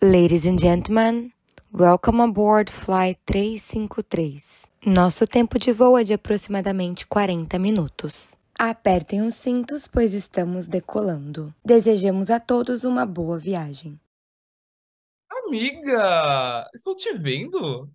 [0.00, 1.32] Ladies and gentlemen,
[1.72, 4.64] welcome aboard Flight 353.
[4.86, 8.36] Nosso tempo de voo é de aproximadamente 40 minutos.
[8.56, 11.52] Apertem os cintos, pois estamos decolando.
[11.64, 13.98] Desejamos a todos uma boa viagem.
[15.28, 17.90] Amiga, estou te vendo.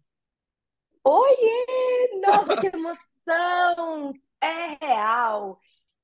[1.05, 2.19] Oiê!
[2.19, 4.13] Nossa, que emoção!
[4.41, 5.57] É real!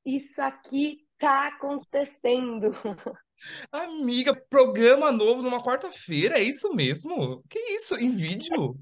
[0.06, 2.72] Isso aqui tá acontecendo.
[3.72, 7.44] Amiga, programa novo numa quarta-feira, é isso mesmo?
[7.50, 7.96] Que isso?
[7.96, 8.76] Em vídeo?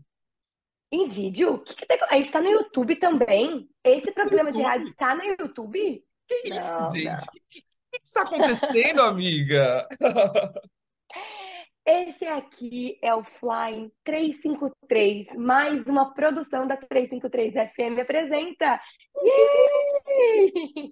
[0.91, 1.59] Em vídeo?
[1.63, 3.69] Que que tem- A gente tá no YouTube também.
[3.83, 6.03] Esse programa de rádio está no YouTube?
[6.27, 7.05] Que isso, Não, gente?
[7.05, 7.17] não.
[7.17, 9.87] O que, que, que está acontecendo, amiga?
[11.89, 18.81] Esse aqui é o Flying 353, mais uma produção da 353 FM apresenta.
[19.23, 20.91] Yay!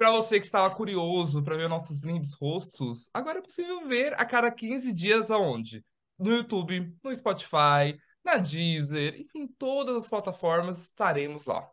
[0.00, 4.24] Para você que estava curioso para ver nossos lindos rostos, agora é possível ver a
[4.24, 5.84] cada 15 dias aonde?
[6.18, 11.70] No YouTube, no Spotify, na Deezer, enfim, todas as plataformas estaremos lá.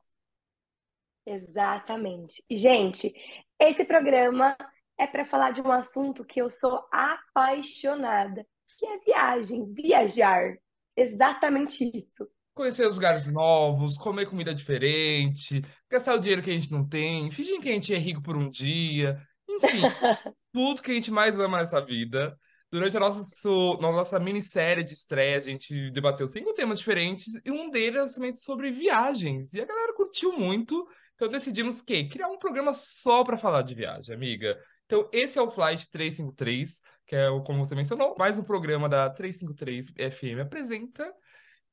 [1.26, 2.44] Exatamente.
[2.52, 3.16] Gente,
[3.58, 4.58] esse programa
[5.00, 8.46] é para falar de um assunto que eu sou apaixonada,
[8.78, 10.58] que é viagens, viajar.
[10.98, 12.30] Exatamente isso.
[12.58, 17.30] Conhecer os lugares novos, comer comida diferente, gastar o dinheiro que a gente não tem,
[17.30, 19.80] fingir que a gente é rico por um dia, enfim,
[20.52, 22.36] tudo que a gente mais ama nessa vida.
[22.72, 27.52] Durante a nossa, so- nossa minissérie de estreia, a gente debateu cinco temas diferentes e
[27.52, 29.54] um deles é justamente sobre viagens.
[29.54, 30.86] E a galera curtiu muito,
[31.16, 34.58] então decidimos que criar um programa só para falar de viagem, amiga.
[34.88, 38.90] Então, esse é o Flight 353, que é o, como você mencionou, mais um programa
[38.90, 41.14] da 353 FM apresenta.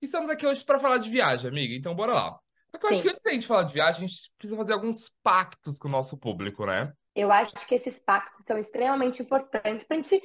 [0.04, 1.74] Estamos aqui hoje para falar de viagem, amiga.
[1.74, 2.38] Então, bora lá.
[2.70, 3.02] Só que eu acho Sim.
[3.04, 5.90] que antes da gente falar de viagem, a gente precisa fazer alguns pactos com o
[5.90, 6.92] nosso público, né?
[7.14, 10.22] Eu acho que esses pactos são extremamente importantes para a gente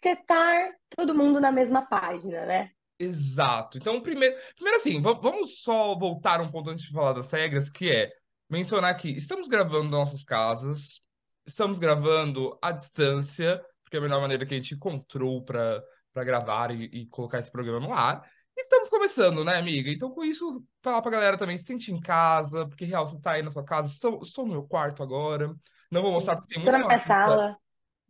[0.00, 2.70] setar todo mundo na mesma página, né?
[2.98, 3.78] Exato.
[3.78, 7.68] Então, primeiro, primeiro assim, va- vamos só voltar um ponto antes de falar das regras,
[7.68, 8.10] que é
[8.48, 11.00] mencionar que estamos gravando nossas casas,
[11.46, 16.24] estamos gravando à distância, porque é a melhor maneira que a gente encontrou para para
[16.24, 18.28] gravar e, e colocar esse programa no ar.
[18.58, 19.90] Estamos começando, né, amiga?
[19.90, 23.32] Então, com isso, falar pra galera também, se sente em casa, porque, real, você tá
[23.32, 25.54] aí na sua casa, estou, estou no meu quarto agora.
[25.90, 27.58] Não vou mostrar porque tem Estou muita na minha bagunça, sala.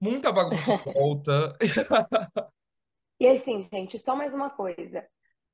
[0.00, 1.56] muita bagunça em volta.
[3.20, 5.04] E assim, gente, só mais uma coisa.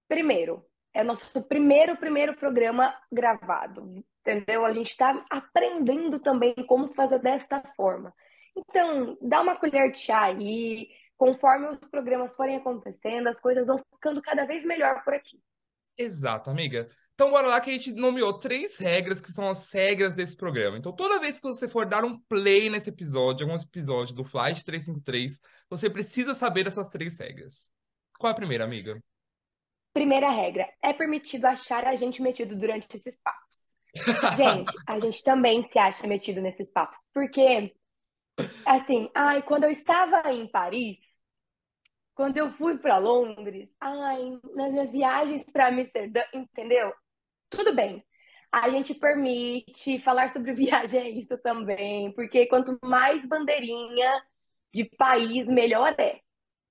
[0.08, 4.64] Primeiro, é nosso primeiro, primeiro programa gravado, entendeu?
[4.64, 8.14] A gente está aprendendo também como fazer desta forma.
[8.56, 13.80] Então, dá uma colher de chá aí, conforme os programas forem acontecendo, as coisas vão
[13.94, 15.40] ficando cada vez melhor por aqui.
[15.96, 16.88] Exato, amiga.
[17.14, 20.76] Então, bora lá que a gente nomeou três regras que são as regras desse programa.
[20.76, 24.64] Então, toda vez que você for dar um play nesse episódio, algum episódio do Flight
[24.64, 27.70] 353, você precisa saber essas três regras.
[28.18, 29.00] Qual é a primeira, amiga?
[29.92, 33.74] Primeira regra, é permitido achar a gente metido durante esses papos.
[34.36, 37.72] Gente, a gente também se acha metido nesses papos, porque,
[38.66, 40.98] assim, ai, quando eu estava em Paris,
[42.14, 46.92] quando eu fui para Londres, ai, nas minhas viagens para Amsterdã, entendeu?
[47.50, 48.04] Tudo bem.
[48.52, 54.22] A gente permite falar sobre viagem é isso também, porque quanto mais bandeirinha
[54.72, 56.20] de país, melhor é.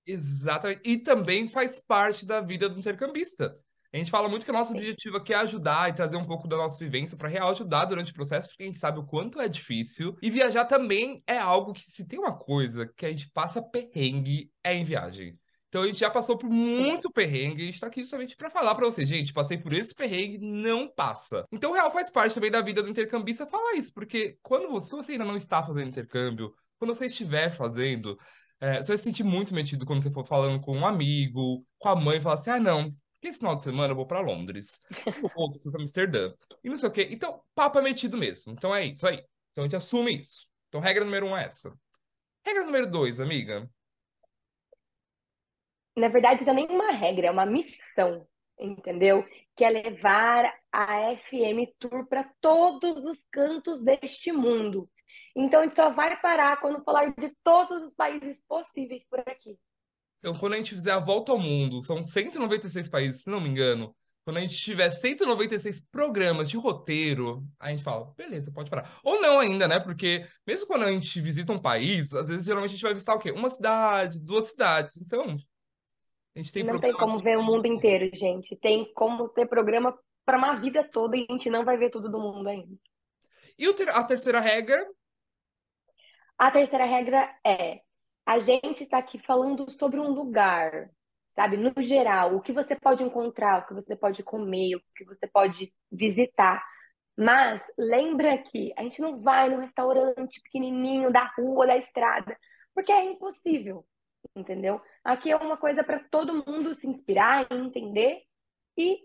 [0.06, 0.82] Exatamente.
[0.84, 3.58] E também faz parte da vida do intercambista.
[3.94, 6.48] A gente fala muito que o nosso objetivo aqui é ajudar e trazer um pouco
[6.48, 9.40] da nossa vivência para real ajudar durante o processo, porque a gente sabe o quanto
[9.40, 10.18] é difícil.
[10.20, 14.52] E viajar também é algo que, se tem uma coisa que a gente passa perrengue,
[14.64, 15.38] é em viagem.
[15.70, 18.50] Então a gente já passou por muito perrengue, e a gente tá aqui justamente para
[18.50, 21.46] falar para vocês, gente, passei por esse perrengue, não passa.
[21.52, 25.12] Então, real faz parte também da vida do intercambista falar isso, porque quando você, você
[25.12, 28.18] ainda não está fazendo intercâmbio, quando você estiver fazendo,
[28.60, 31.90] é, você vai se sentir muito metido quando você for falando com um amigo, com
[31.90, 32.96] a mãe, falar assim: ah, não,
[33.28, 36.90] esse final de semana eu vou para Londres, eu vou para Amsterdã, e não sei
[36.90, 37.08] o quê.
[37.12, 38.54] Então, papo é metido mesmo.
[38.54, 39.24] Então é isso aí.
[39.52, 40.48] Então a gente assume isso.
[40.68, 41.74] Então, regra número um é essa.
[42.46, 43.70] Regra número dois, amiga.
[45.96, 48.28] Na verdade, não é nem uma regra, é uma missão,
[48.60, 49.24] entendeu?
[49.56, 54.90] Que é levar a FM Tour para todos os cantos deste mundo.
[55.36, 59.58] Então, a gente só vai parar quando falar de todos os países possíveis por aqui.
[60.24, 63.50] Então, quando a gente fizer a volta ao mundo, são 196 países, se não me
[63.50, 63.94] engano.
[64.24, 68.90] Quando a gente tiver 196 programas de roteiro, a gente fala, beleza, pode parar.
[69.04, 69.82] Ou não ainda, né?
[69.82, 73.16] Porque mesmo quando a gente visita um país, às vezes geralmente a gente vai visitar
[73.16, 73.32] o quê?
[73.32, 74.96] Uma cidade, duas cidades.
[74.96, 75.36] Então,
[76.34, 78.56] a gente tem Não tem como ver o mundo inteiro, gente.
[78.56, 79.94] Tem como ter programa
[80.24, 82.78] para uma vida toda e a gente não vai ver tudo do mundo ainda.
[83.60, 84.88] E a terceira regra
[86.38, 87.82] A terceira regra é
[88.26, 90.90] a gente está aqui falando sobre um lugar,
[91.30, 91.58] sabe?
[91.58, 95.28] No geral, o que você pode encontrar, o que você pode comer, o que você
[95.28, 96.64] pode visitar.
[97.18, 102.38] Mas lembra que a gente não vai no restaurante pequenininho da rua, da estrada,
[102.74, 103.86] porque é impossível,
[104.36, 104.82] entendeu?
[105.04, 108.24] Aqui é uma coisa para todo mundo se inspirar, entender
[108.78, 109.04] e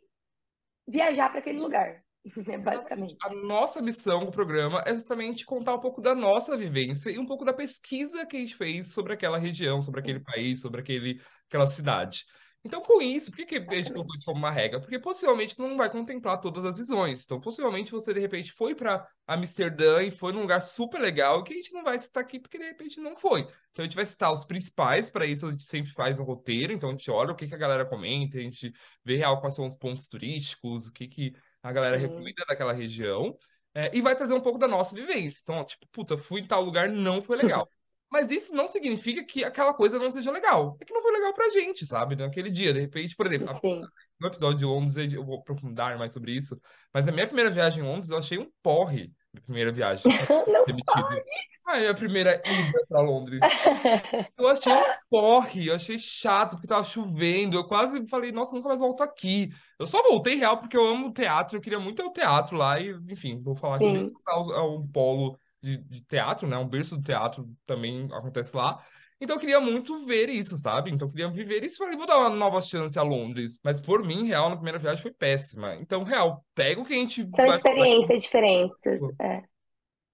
[0.87, 2.03] viajar para aquele lugar.
[2.65, 3.17] Basicamente.
[3.23, 7.27] A nossa missão no programa é justamente contar um pouco da nossa vivência e um
[7.27, 11.21] pouco da pesquisa que a gente fez sobre aquela região, sobre aquele país, sobre aquele,
[11.49, 12.25] aquela cidade.
[12.65, 14.81] Então, com isso, por que, que a gente colocou isso como uma regra?
[14.81, 17.25] Porque possivelmente não vai contemplar todas as visões.
[17.25, 21.53] Então, possivelmente você, de repente, foi para Amsterdã e foi num lugar super legal que
[21.55, 23.43] a gente não vai citar aqui porque, de repente, não foi.
[23.71, 26.73] Então, a gente vai citar os principais, para isso a gente sempre faz um roteiro.
[26.73, 28.73] Então, a gente olha o que, que a galera comenta, a gente
[29.05, 31.33] vê real quais são os pontos turísticos, o que, que
[31.63, 32.03] a galera uhum.
[32.03, 33.37] recomenda daquela região.
[33.75, 35.41] É, e vai trazer um pouco da nossa vivência.
[35.43, 37.69] Então, tipo, puta, fui em tal lugar, não foi legal.
[38.11, 40.79] Mas isso não significa que aquela coisa não seja legal.
[40.81, 42.17] É que não foi legal pra gente, sabe?
[42.17, 43.83] Naquele dia, de repente, por exemplo, Sim.
[44.19, 46.59] no episódio de Londres eu vou aprofundar mais sobre isso.
[46.93, 49.13] Mas a minha primeira viagem em Londres, eu achei um porre.
[49.33, 50.05] Minha primeira viagem.
[50.47, 51.23] não demitido.
[51.67, 53.41] A minha primeira ida pra Londres.
[54.39, 57.57] Eu achei um porre, eu achei chato, porque tava chovendo.
[57.57, 59.51] Eu quase falei, nossa, nunca mais volto aqui.
[59.79, 62.81] Eu só voltei real porque eu amo teatro, eu queria muito ter o teatro lá.
[62.81, 64.53] E, enfim, vou falar sobre isso.
[64.55, 66.57] É um polo de, de teatro, né?
[66.57, 68.83] Um berço do teatro também acontece lá.
[69.21, 70.91] Então eu queria muito ver isso, sabe?
[70.91, 71.79] Então eu queria viver isso.
[71.79, 73.61] Falei, vou dar uma nova chance a Londres.
[73.65, 75.75] Mas por mim, real, na primeira viagem foi péssima.
[75.77, 77.29] Então, real, pega o que a gente.
[77.35, 79.03] São experiências diferentes.
[79.21, 79.43] É.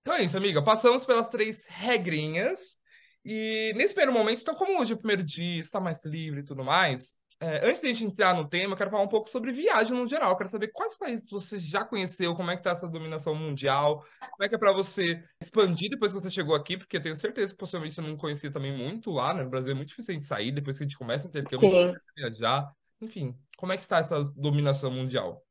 [0.01, 0.63] Então é isso, amiga.
[0.63, 2.79] Passamos pelas três regrinhas.
[3.25, 6.45] E nesse primeiro momento, então, como hoje é o primeiro dia, está mais livre e
[6.45, 9.29] tudo mais, é, antes de a gente entrar no tema, eu quero falar um pouco
[9.29, 10.31] sobre viagem no geral.
[10.31, 14.05] Eu quero saber quais países você já conheceu, como é que tá essa dominação mundial,
[14.31, 17.17] como é que é para você expandir depois que você chegou aqui, porque eu tenho
[17.17, 19.43] certeza que possivelmente você não conhecia também muito lá, né?
[19.43, 21.57] No Brasil é muito difícil de sair, depois que a gente começa a ter, porque
[21.57, 22.73] é muito difícil viajar.
[23.01, 25.43] Enfim, como é que está essa dominação mundial?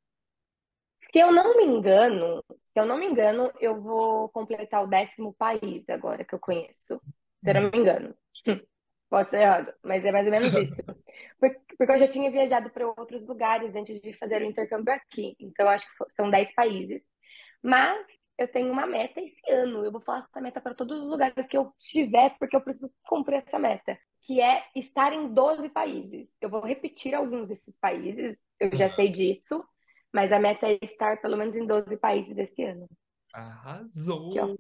[1.12, 5.34] Se eu não me engano, se eu não me engano, eu vou completar o décimo
[5.34, 7.00] país agora que eu conheço.
[7.44, 8.16] Se eu não me engano.
[9.10, 10.82] Pode ser errado, mas é mais ou menos isso.
[11.40, 15.36] Porque, eu já tinha viajado para outros lugares antes de fazer o intercâmbio aqui.
[15.40, 17.04] Então, acho que são 10 países.
[17.62, 18.08] Mas
[18.38, 19.86] eu tenho uma meta esse ano.
[19.86, 22.92] Eu vou falar essa meta para todos os lugares que eu estiver, porque eu preciso
[23.04, 23.98] cumprir essa meta.
[24.22, 26.34] Que é estar em 12 países.
[26.42, 29.64] Eu vou repetir alguns desses países, eu já sei disso.
[30.12, 32.88] Mas a meta é estar pelo menos em 12 países esse ano.
[33.34, 34.58] Arrasou!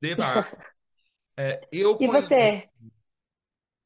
[0.00, 0.46] Demais!
[1.34, 2.68] É, eu e você?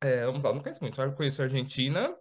[0.06, 1.00] É, vamos lá, não conheço muito.
[1.00, 2.16] Eu conheço a Argentina.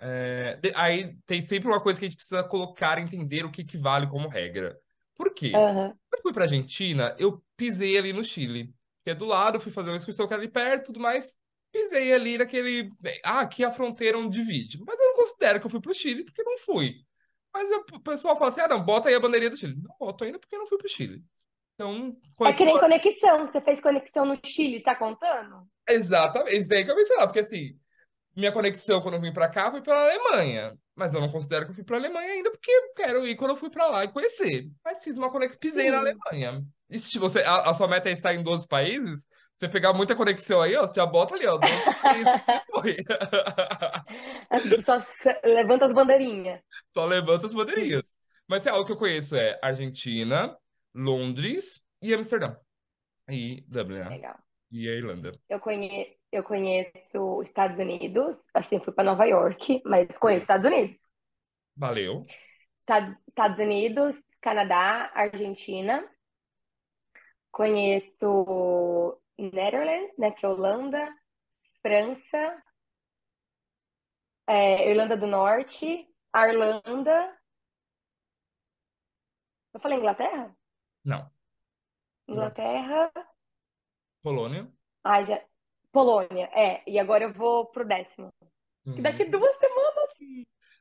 [0.00, 3.78] É, aí tem sempre uma coisa que a gente precisa colocar, entender o que, que
[3.78, 4.76] vale como regra.
[5.14, 5.52] Por quê?
[5.54, 5.88] Uhum.
[5.88, 8.74] Quando eu fui pra Argentina, eu pisei ali no Chile.
[9.04, 11.36] Que é do lado, fui fazer uma excursão que era ali perto tudo mais.
[11.70, 12.90] Pisei ali naquele.
[13.24, 14.82] Ah, aqui a fronteira onde divide.
[14.84, 16.96] Mas eu não considero que eu fui pro Chile, porque não fui.
[17.54, 19.76] Mas eu, o pessoal fala assim: ah, não, bota aí a bandeirinha do Chile.
[19.76, 21.22] Não boto ainda porque eu não fui pro Chile.
[21.74, 23.46] Então, é que nem conexão.
[23.46, 25.66] Você fez conexão no Chile, tá contando?
[25.92, 26.58] Exatamente.
[26.58, 27.76] Isso aí que eu mencionava, porque assim,
[28.36, 30.72] minha conexão quando eu vim pra cá foi pela Alemanha.
[30.94, 33.52] Mas eu não considero que eu fui pra Alemanha ainda, porque eu quero ir quando
[33.52, 34.68] eu fui pra lá e conhecer.
[34.84, 35.90] Mas fiz uma conexão, pisei Sim.
[35.90, 36.62] na Alemanha.
[36.90, 39.26] E se você, a, a, sua meta é estar em 12 países,
[39.56, 42.32] você pegar muita conexão aí, ó, você já bota ali, ó, 12 países
[42.70, 42.96] foi.
[44.82, 44.98] Só
[45.44, 46.60] levanta as bandeirinhas.
[46.92, 48.14] Só levanta as bandeirinhas.
[48.48, 50.54] Mas é algo que eu conheço é Argentina,
[50.94, 52.56] Londres e Amsterdã.
[53.28, 54.08] E Dublin, né?
[54.08, 54.38] Legal.
[54.70, 55.32] E a Irlanda.
[55.48, 56.16] Eu, conhe...
[56.30, 61.00] eu conheço Estados Unidos, assim, fui para Nova York, mas conheço Estados Unidos.
[61.76, 62.24] Valeu.
[63.28, 66.08] Estados Unidos, Canadá, Argentina.
[67.50, 71.12] Conheço Netherlands, né, que é Holanda,
[71.82, 72.62] França,
[74.46, 77.36] é, Irlanda do Norte, Irlanda.
[79.72, 80.54] Eu falei Inglaterra?
[81.04, 81.30] Não.
[82.28, 83.10] Inglaterra.
[84.22, 84.70] Polônia.
[85.04, 85.42] Ai, já...
[85.92, 86.82] Polônia, é.
[86.86, 88.32] E agora eu vou pro décimo.
[88.86, 88.94] Hum.
[88.94, 90.10] Que daqui duas semanas.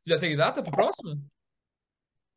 [0.05, 1.15] Já tem data pro próximo?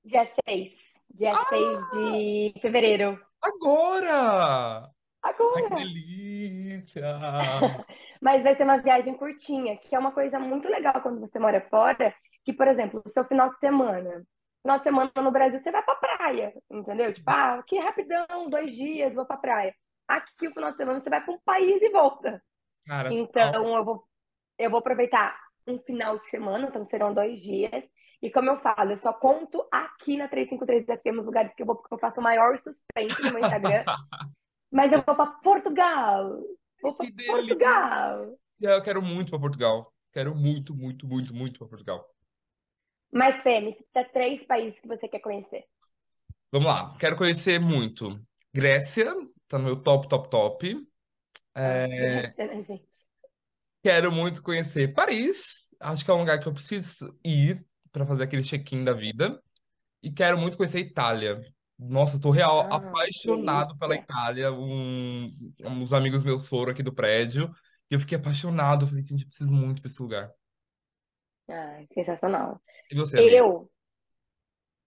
[0.05, 0.73] Dia 6.
[1.15, 1.47] Dia ah!
[1.49, 3.21] 6 de fevereiro.
[3.41, 4.91] Agora!
[5.23, 5.57] Agora!
[5.57, 7.05] Ai, que delícia!
[8.21, 11.61] Mas vai ser uma viagem curtinha, que é uma coisa muito legal quando você mora
[11.69, 14.25] fora, que, por exemplo, o seu final de semana
[14.63, 17.13] final de semana no Brasil, você vai pra praia, entendeu?
[17.13, 19.75] Tipo, ah, aqui rapidão, dois dias, vou pra praia.
[20.13, 22.43] Aqui, o final de semana, você vai para um país e volta.
[22.87, 24.05] Cara, então, eu vou,
[24.59, 27.89] eu vou aproveitar um final de semana, então serão dois dias.
[28.21, 31.67] E como eu falo, eu só conto aqui na 353 FM os lugares que eu
[31.67, 33.85] vou, porque eu faço o maior suspense no meu Instagram.
[34.71, 36.41] Mas eu vou para Portugal,
[36.83, 37.33] Vou delícia.
[37.33, 38.39] Portugal.
[38.61, 39.93] Eu quero muito pra Portugal.
[40.13, 42.07] Quero muito, muito, muito, muito pra Portugal.
[43.11, 45.65] Mas, Fê, me cita três países que você quer conhecer.
[46.51, 46.97] Vamos lá.
[46.99, 48.21] Quero conhecer muito.
[48.55, 49.15] Grécia,
[49.53, 50.89] tá no meu top, top, top.
[51.55, 52.81] É, Grécia, né?
[53.83, 55.75] Quero muito conhecer Paris.
[55.79, 59.43] Acho que é um lugar que eu preciso ir para fazer aquele check-in da vida.
[60.03, 61.41] E quero muito conhecer Itália.
[61.79, 63.95] Nossa, estou real Ah, apaixonado pela.
[63.95, 64.53] Itália.
[64.53, 65.31] Um,
[65.61, 67.53] uns amigos meus foram aqui do prédio
[67.91, 68.85] e eu fiquei apaixonado.
[68.85, 70.33] Eu falei, gente, eu preciso muito para esse lugar.
[71.49, 72.61] Ah, sensacional.
[72.91, 73.19] E você?
[73.21, 73.71] Eu,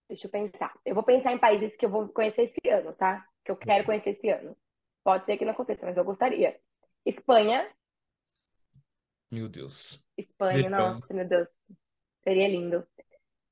[0.08, 0.72] deixa eu pensar.
[0.84, 3.24] Eu vou pensar em países que eu vou conhecer esse ano, tá?
[3.46, 4.56] Que eu quero conhecer esse ano.
[5.04, 6.58] Pode ser que não aconteça, mas eu gostaria.
[7.04, 7.70] Espanha.
[9.30, 10.04] Meu Deus.
[10.18, 10.94] Espanha, Verão.
[10.94, 11.48] nossa, meu Deus.
[12.24, 12.84] Seria lindo.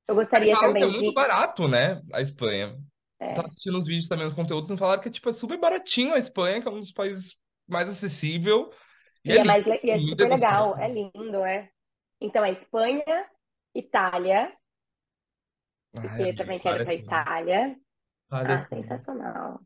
[0.07, 1.13] Eu gostaria falaram que é também muito de.
[1.13, 2.01] barato, né?
[2.13, 2.77] A Espanha.
[3.21, 5.57] Eu é, tava assistindo os vídeos também, os conteúdos, e falaram que tipo, é super
[5.57, 8.71] baratinho a Espanha, que é um dos países mais acessível.
[9.23, 11.71] E E é é lindo, mais, e é super é legal, é lindo, é.
[12.21, 13.29] Então é Espanha,
[13.73, 14.55] Itália,
[15.95, 16.95] Ai, porque amiga, também quero ir Itália pra é.
[16.95, 17.79] Itália.
[18.27, 18.69] Itália é Ah, tudo.
[18.69, 19.61] sensacional.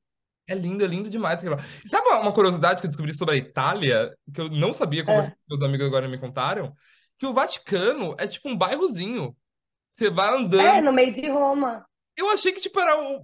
[0.50, 1.40] É lindo, é lindo demais.
[1.86, 5.36] sabe uma curiosidade que eu descobri sobre a Itália, que eu não sabia, conversando Ah,
[5.36, 6.74] com meus amigos agora me contaram?
[7.18, 9.36] Que o Vaticano é tipo um bairrozinho.
[9.94, 10.86] Você vai é, andando.
[10.86, 11.86] no meio de Roma.
[12.16, 13.22] Eu achei que tipo, era um-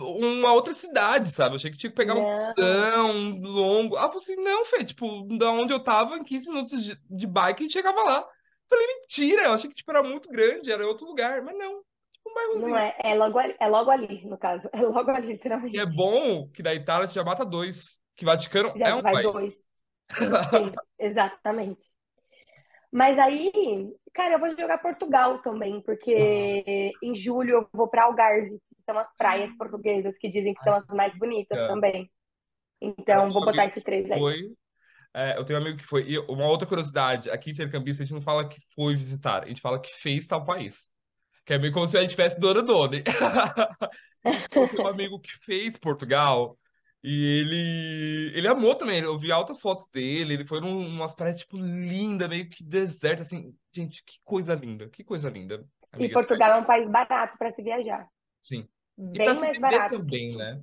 [0.00, 1.52] uma outra cidade, sabe?
[1.52, 3.96] Eu achei que tinha que pegar um busão longo.
[3.96, 7.26] Ah, falei assim, não, Fê, tipo, da onde eu tava, em 15 minutos de, de
[7.26, 8.18] bike, a gente chegava lá.
[8.18, 11.40] Eu falei, mentira, eu achei que tipo, era muito grande, era outro lugar.
[11.42, 11.82] Mas não,
[12.30, 12.76] um não bairrozinho.
[12.76, 14.68] é, é logo ali, é logo ali, no caso.
[14.74, 15.28] É logo ali,
[15.72, 15.86] E é literalmente.
[15.86, 17.98] bom que da Itália você já mata dois.
[18.16, 19.32] Que Vaticano é Já um vai país.
[19.32, 19.54] dois.
[20.50, 21.86] Sim, exatamente.
[22.90, 23.52] Mas aí,
[24.14, 28.98] cara, eu vou jogar Portugal também, porque em julho eu vou para Algarve, que são
[28.98, 31.66] as praias portuguesas que dizem que são as mais bonitas delícia.
[31.66, 32.10] também.
[32.80, 34.20] Então, vou um botar esses três aí.
[34.20, 34.56] foi.
[35.14, 36.04] é, eu tenho um amigo que foi.
[36.10, 39.60] E uma outra curiosidade, aqui intercambista, a gente não fala que foi visitar, a gente
[39.60, 40.90] fala que fez tal país.
[41.48, 42.36] Que é meio como se a gente tivesse.
[42.38, 42.54] Eu
[44.68, 46.58] tenho um amigo que fez Portugal
[47.02, 49.00] e ele ele amou também.
[49.00, 50.34] Eu vi altas fotos dele.
[50.34, 53.56] Ele foi num, umas praias, tipo, linda, meio que deserto, assim.
[53.72, 55.54] Gente, que coisa linda, que coisa linda.
[55.54, 56.12] E Amiga, sério.
[56.12, 58.06] Portugal é um país barato para se viajar.
[58.42, 58.68] Sim.
[58.98, 60.60] E Bem se mais barato também, né?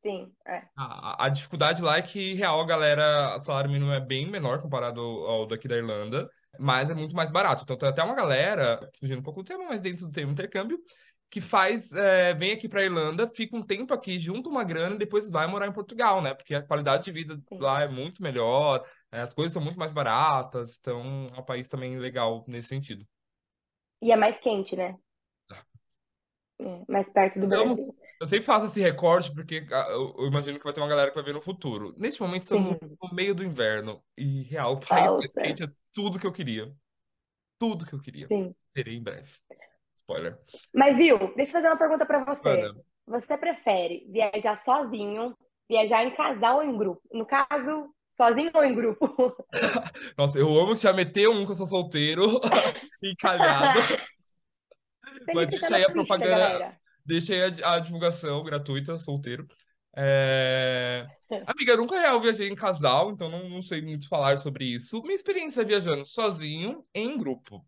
[0.00, 0.62] Sim, é.
[0.76, 4.62] A, a dificuldade lá é que, real, a galera, o salário mínimo é bem menor
[4.62, 7.62] comparado ao daqui da Irlanda, mas é muito mais barato.
[7.62, 10.78] Então tem até uma galera, fugindo um pouco do tema, mas dentro do tema intercâmbio,
[11.30, 14.98] que faz, é, vem aqui pra Irlanda, fica um tempo aqui, junta uma grana e
[14.98, 16.32] depois vai morar em Portugal, né?
[16.32, 19.92] Porque a qualidade de vida lá é muito melhor, é, as coisas são muito mais
[19.92, 23.04] baratas, então é um país também legal nesse sentido.
[24.00, 24.94] E é mais quente, né?
[26.60, 27.94] É, mais perto do Estamos, Brasil.
[28.20, 31.16] eu sempre faço esse recorte porque ah, eu, imagino que vai ter uma galera que
[31.16, 31.92] vai ver no futuro.
[31.96, 32.96] Neste momento estamos Sim.
[33.02, 36.32] no meio do inverno e real, o país mais Nossa, quente é tudo que eu
[36.32, 36.74] queria.
[37.58, 38.28] Tudo que eu queria.
[38.28, 38.54] sim.
[38.74, 39.32] Terei em breve.
[39.96, 40.38] Spoiler.
[40.74, 42.70] Mas, viu, deixa eu fazer uma pergunta para você.
[43.06, 45.36] Você prefere viajar sozinho,
[45.68, 47.02] viajar em casal ou em grupo?
[47.12, 49.06] No caso, sozinho ou em grupo?
[50.18, 52.40] Nossa, eu amo já meter um que eu sou solteiro,
[53.02, 53.80] encalhado,
[55.26, 56.80] Tem mas deixa aí a propaganda, galera.
[57.04, 59.46] deixa aí a, a divulgação gratuita, solteiro.
[59.96, 61.06] É,
[61.46, 65.02] Amiga, eu nunca real viajei em casal, então não, não sei muito falar sobre isso.
[65.02, 67.64] Minha experiência é viajando sozinho em grupo.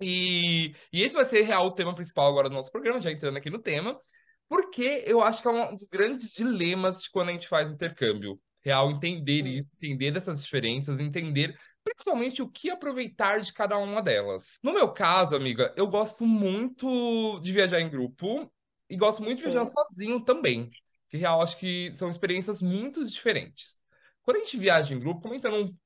[0.00, 3.36] E, e esse vai ser real o tema principal agora do nosso programa, já entrando
[3.36, 4.00] aqui no tema,
[4.48, 8.40] porque eu acho que é um dos grandes dilemas de quando a gente faz intercâmbio.
[8.62, 14.58] Real, entender isso, entender dessas diferenças, entender principalmente o que aproveitar de cada uma delas.
[14.62, 18.50] No meu caso, amiga, eu gosto muito de viajar em grupo
[18.88, 20.70] e gosto muito de viajar sozinho também.
[21.10, 23.82] Que real, acho que são experiências muito diferentes.
[24.22, 25.76] Quando a gente viaja em grupo, comentando um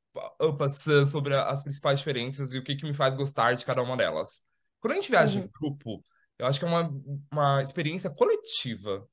[0.46, 3.82] en passant sobre as principais diferenças e o que que me faz gostar de cada
[3.82, 4.42] uma delas.
[4.80, 5.48] Quando a gente viaja em Uhum.
[5.60, 6.04] grupo,
[6.38, 6.90] eu acho que é uma,
[7.32, 9.08] uma experiência coletiva.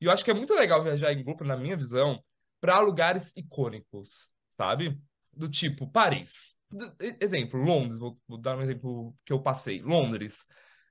[0.00, 2.22] E eu acho que é muito legal viajar em grupo, na minha visão,
[2.60, 5.00] para lugares icônicos, sabe?
[5.32, 6.54] Do tipo Paris.
[6.70, 9.80] Do- exemplo, Londres, vou, vou dar um exemplo que eu passei.
[9.82, 10.44] Londres.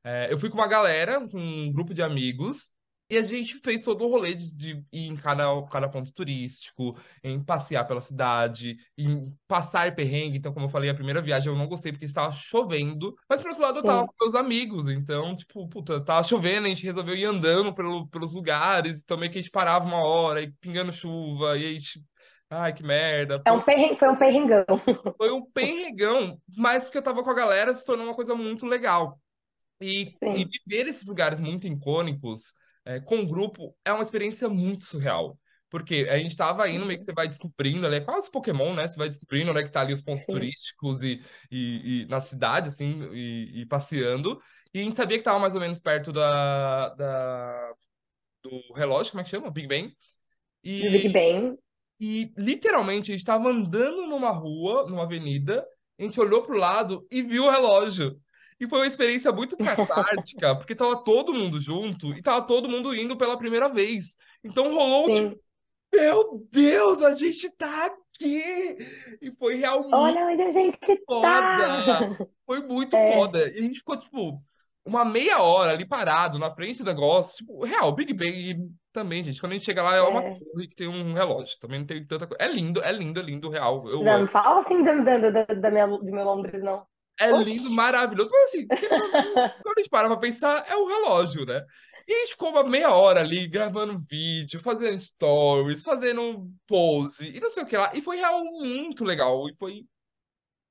[0.04, 2.70] É, eu fui com uma galera, com um grupo de amigos,
[3.10, 6.98] e a gente fez todo o rolê de, de ir em cada, cada ponto turístico,
[7.24, 10.38] em passear pela cidade, em passar perrengue.
[10.38, 13.50] Então, como eu falei, a primeira viagem eu não gostei porque estava chovendo, mas por
[13.50, 17.16] outro lado eu tava com meus amigos, então, tipo, puta, tava chovendo, a gente resolveu
[17.16, 20.92] ir andando pelo, pelos lugares, então meio que a gente parava uma hora, e pingando
[20.92, 22.04] chuva, e a gente.
[22.50, 23.42] Ai, que merda.
[23.46, 23.98] É um perren...
[23.98, 24.66] Foi um perrengão.
[25.18, 28.66] foi um perregão, mas porque eu tava com a galera, se tornou uma coisa muito
[28.66, 29.20] legal.
[29.82, 32.54] E, e viver esses lugares muito icônicos
[32.86, 35.38] é, com o grupo é uma experiência muito surreal.
[35.70, 38.88] Porque a gente tava indo, meio que você vai descobrindo ali, é quase Pokémon, né?
[38.88, 40.32] Você vai descobrindo onde é que tá ali os pontos Sim.
[40.32, 44.40] turísticos e, e, e na cidade, assim, e, e passeando.
[44.74, 47.74] E a gente sabia que tava mais ou menos perto da, da,
[48.44, 49.52] do relógio, como é que chama?
[49.52, 49.88] Big Ben.
[49.88, 49.94] Do
[50.64, 51.58] Big E, Ben.
[52.00, 55.66] e literalmente a gente tava andando numa rua, numa avenida,
[56.00, 58.18] a gente olhou pro lado e viu o relógio.
[58.60, 62.96] E foi uma experiência muito catártica, porque tava todo mundo junto e tava todo mundo
[62.96, 64.16] indo pela primeira vez.
[64.44, 65.40] Então rolou, tipo, Sim.
[65.94, 68.78] meu Deus, a gente tá aqui!
[69.22, 70.96] E foi realmente Olha onde a gente tá!
[71.06, 72.30] foda!
[72.46, 73.14] Foi muito É.
[73.14, 73.50] foda.
[73.50, 74.42] E a gente ficou, tipo,
[74.86, 77.38] uma meia hora ali parado na frente do negócio.
[77.38, 78.58] Tipo, real, Big Ben e
[78.94, 79.40] também, gente.
[79.42, 80.40] Quando a gente chega lá, é uma É.
[80.40, 81.60] torre que tem um relógio.
[81.60, 82.42] Também não tem tanta coisa.
[82.42, 83.86] É lindo, é lindo, é lindo, real.
[83.90, 84.26] Eu Não, amo.
[84.26, 86.86] não fala assim da, da, da, da minha, do meu Londres, não.
[87.20, 87.44] É Oxi.
[87.44, 88.30] lindo, maravilhoso.
[88.32, 88.68] Mas assim,
[89.64, 91.64] quando a gente para pra pensar, é um relógio, né?
[92.08, 97.40] E a gente ficou uma meia hora ali gravando vídeo, fazendo stories, fazendo pose e
[97.40, 97.96] não sei o que lá.
[97.96, 99.50] E foi real muito legal.
[99.50, 99.86] E foi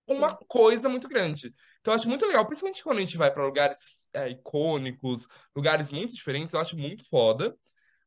[0.07, 1.53] uma coisa muito grande.
[1.81, 5.91] Então, eu acho muito legal, principalmente quando a gente vai para lugares é, icônicos, lugares
[5.91, 7.57] muito diferentes, eu acho muito foda.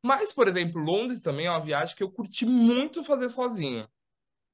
[0.01, 3.88] Mas, por exemplo, Londres também é uma viagem que eu curti muito fazer sozinho.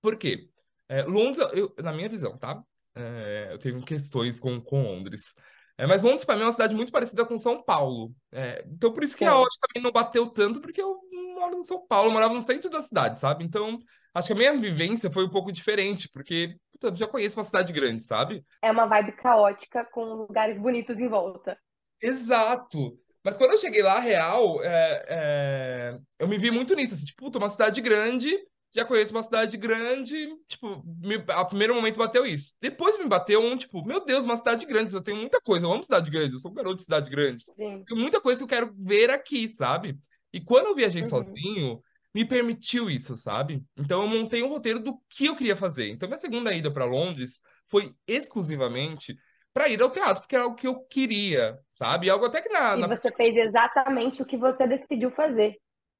[0.01, 0.49] Por quê?
[0.89, 2.63] É, Londres, eu- na minha visão, tá?
[2.95, 5.33] É, eu tenho questões com, com Londres.
[5.77, 8.13] É, mas Londres, para mim, é uma cidade muito parecida com São Paulo.
[8.31, 9.35] É, então, por isso que a.
[9.35, 10.99] Odd também não bateu tanto, porque eu
[11.35, 13.43] moro em São Paulo, eu morava no centro da cidade, sabe?
[13.43, 13.79] Então,
[14.13, 17.43] acho que a minha vivência foi um pouco diferente, porque puta, eu já conheço uma
[17.43, 18.45] cidade grande, sabe?
[18.61, 21.57] É uma vibe caótica com lugares bonitos em volta.
[22.01, 22.97] Exato.
[23.23, 27.23] Mas quando eu cheguei lá, real, é, é, eu me vi muito nisso, assim, tipo,
[27.23, 28.37] puta, uma cidade grande,
[28.73, 32.55] já conheço uma cidade grande, tipo, me, a primeiro momento bateu isso.
[32.59, 35.71] Depois me bateu um, tipo, meu Deus, uma cidade grande, eu tenho muita coisa, eu
[35.71, 37.43] amo cidade grande, eu sou um garoto de cidade grande.
[37.43, 37.83] Sim.
[37.85, 39.97] Tem muita coisa que eu quero ver aqui, sabe?
[40.31, 41.09] E quando eu viajei Uhum.
[41.09, 43.63] sozinho, me permitiu isso, sabe?
[43.77, 45.89] Então eu montei um roteiro do que eu queria fazer.
[45.89, 49.17] Então minha segunda ida para Londres foi exclusivamente
[49.53, 52.09] para ir ao teatro, porque era o que eu queria, sabe?
[52.09, 55.55] Algo até que na, E na- você fez exatamente o que você decidiu fazer.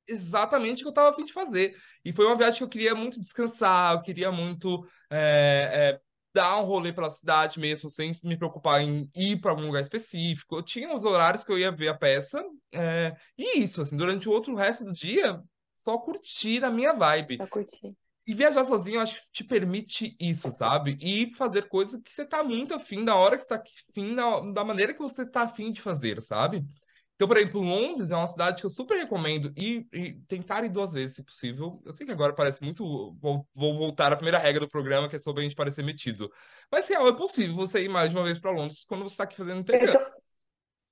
[0.08, 1.76] Exatamente o que eu estava a fim de fazer.
[2.04, 6.00] E foi uma viagem que eu queria muito descansar, eu queria muito é, é,
[6.34, 10.56] dar um rolê pela cidade mesmo, sem me preocupar em ir para algum lugar específico.
[10.56, 14.28] Eu tinha os horários que eu ia ver a peça, é, e isso, assim, durante
[14.28, 15.42] o outro resto do dia,
[15.78, 17.38] só curtir a minha vibe.
[17.38, 17.96] Pra curtir.
[18.26, 20.98] E viajar sozinho, eu acho que te permite isso, sabe?
[21.02, 24.40] E fazer coisas que você tá muito afim, da hora que você tá afim, da,
[24.52, 26.66] da maneira que você tá afim de fazer, sabe?
[27.24, 30.70] Então, por exemplo, Londres é uma cidade que eu super recomendo e, e tentar ir
[30.70, 31.82] duas vezes, se possível.
[31.86, 33.16] Eu sei que agora parece muito.
[33.22, 36.30] Vou, vou voltar à primeira regra do programa, que é sobre a gente parecer metido.
[36.70, 39.24] Mas, real, é possível você ir mais de uma vez para Londres quando você tá
[39.24, 39.94] aqui fazendo Eu, intercâmbio.
[39.94, 40.22] tô...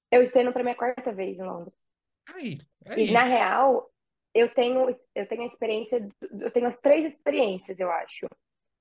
[0.10, 1.74] eu estou indo pra minha quarta vez em Londres.
[2.34, 3.91] Aí, é E na real,
[4.34, 6.08] eu tenho, eu tenho a experiência,
[6.39, 8.26] eu tenho as três experiências, eu acho.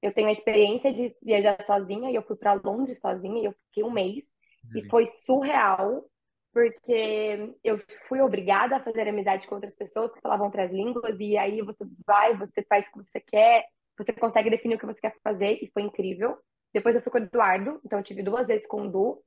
[0.01, 3.55] Eu tenho a experiência de viajar sozinha, e eu fui pra Londres sozinha, e eu
[3.67, 4.25] fiquei um mês,
[4.73, 6.05] e foi surreal,
[6.53, 11.37] porque eu fui obrigada a fazer amizade com outras pessoas que falavam outras línguas, e
[11.37, 13.65] aí você vai, você faz o que você quer,
[13.97, 16.39] você consegue definir o que você quer fazer, e foi incrível.
[16.73, 19.23] Depois eu fui com o Eduardo, então eu tive duas vezes com o Du,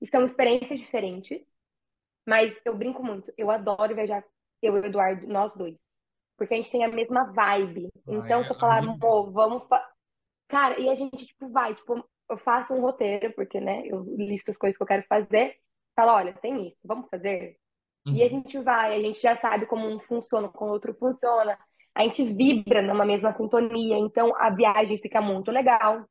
[0.00, 1.54] e são experiências diferentes,
[2.26, 4.24] mas eu brinco muito, eu adoro viajar,
[4.62, 5.80] eu e o Eduardo, nós dois,
[6.36, 7.88] porque a gente tem a mesma vibe.
[7.94, 9.66] Ah, Então, é se eu falar, amor, vamos.
[9.68, 9.88] fa-"
[10.48, 14.50] Cara, e a gente, tipo, vai, tipo, eu faço um roteiro, porque, né, eu listo
[14.50, 15.56] as coisas que eu quero fazer,
[15.96, 17.56] falo, olha, tem isso, vamos fazer?
[18.12, 18.30] E a Uhum.
[18.30, 21.58] gente vai, a gente já sabe como um funciona, como o outro funciona.
[21.94, 26.06] A gente vibra numa mesma sintonia, então a viagem fica muito legal.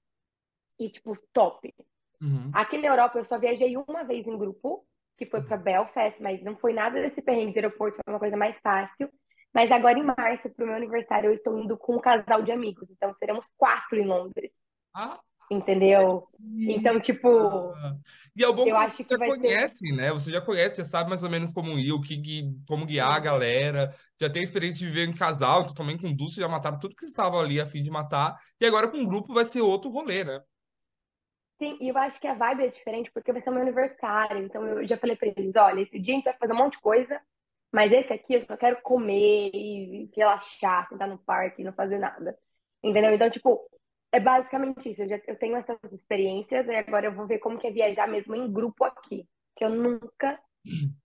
[0.79, 1.73] E, tipo, top.
[2.21, 2.51] Uhum.
[2.53, 4.85] Aqui na Europa eu só viajei uma vez em grupo,
[5.17, 8.37] que foi para Belfast, mas não foi nada desse perrengue de aeroporto, foi uma coisa
[8.37, 9.09] mais fácil.
[9.53, 12.89] Mas agora em março, pro meu aniversário, eu estou indo com um casal de amigos,
[12.91, 14.53] então seremos quatro em Londres,
[14.93, 15.21] Ah,
[15.51, 16.27] entendeu?
[16.67, 17.27] Então, tipo,
[18.35, 20.11] E é bom Eu acho que já vai ser- conhecem, né?
[20.11, 23.19] Você já conhece, já sabe mais ou menos como ir, o que como guiar a
[23.19, 26.95] galera, já tem experiência de viver em casal, então também com Dulce já mataram tudo
[26.95, 29.61] que vocês estavam ali a fim de matar, e agora com o grupo vai ser
[29.61, 30.39] outro rolê, né?
[31.57, 34.43] sim, e eu acho que a vibe é diferente porque vai ser meu aniversário.
[34.45, 36.73] Então eu já falei para eles, olha, esse dia a gente vai fazer um monte
[36.73, 37.21] de coisa,
[37.71, 41.99] mas esse aqui eu só quero comer e relaxar, sentar no parque e não fazer
[41.99, 42.37] nada.
[42.83, 43.13] Entendeu?
[43.13, 43.69] Então, tipo,
[44.15, 45.03] é basicamente isso.
[45.03, 48.07] Eu, já, eu tenho essas experiências e agora eu vou ver como que é viajar
[48.07, 50.39] mesmo em grupo aqui, que eu nunca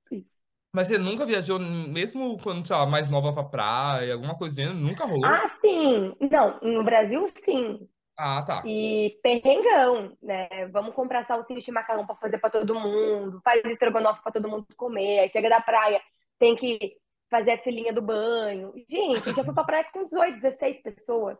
[0.09, 0.25] fiz.
[0.73, 5.05] Mas você nunca viajou, mesmo quando, sei lá, mais nova pra praia, alguma coisinha, nunca
[5.05, 5.27] rolou?
[5.27, 6.15] Ah, sim!
[6.31, 7.89] Não, no Brasil, sim.
[8.17, 8.63] Ah, tá.
[8.65, 10.69] E perrengão, né?
[10.69, 14.67] Vamos comprar salsicha e macarrão para fazer para todo mundo, faz estrogonofe para todo mundo
[14.77, 15.21] comer.
[15.21, 16.01] Aí chega da praia,
[16.39, 16.97] tem que
[17.29, 18.73] fazer a filhinha do banho.
[18.89, 21.39] Gente, já fui pra praia com 18, 16 pessoas.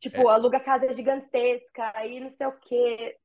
[0.00, 0.32] Tipo, é.
[0.32, 3.16] aluga casa gigantesca, aí não sei o quê.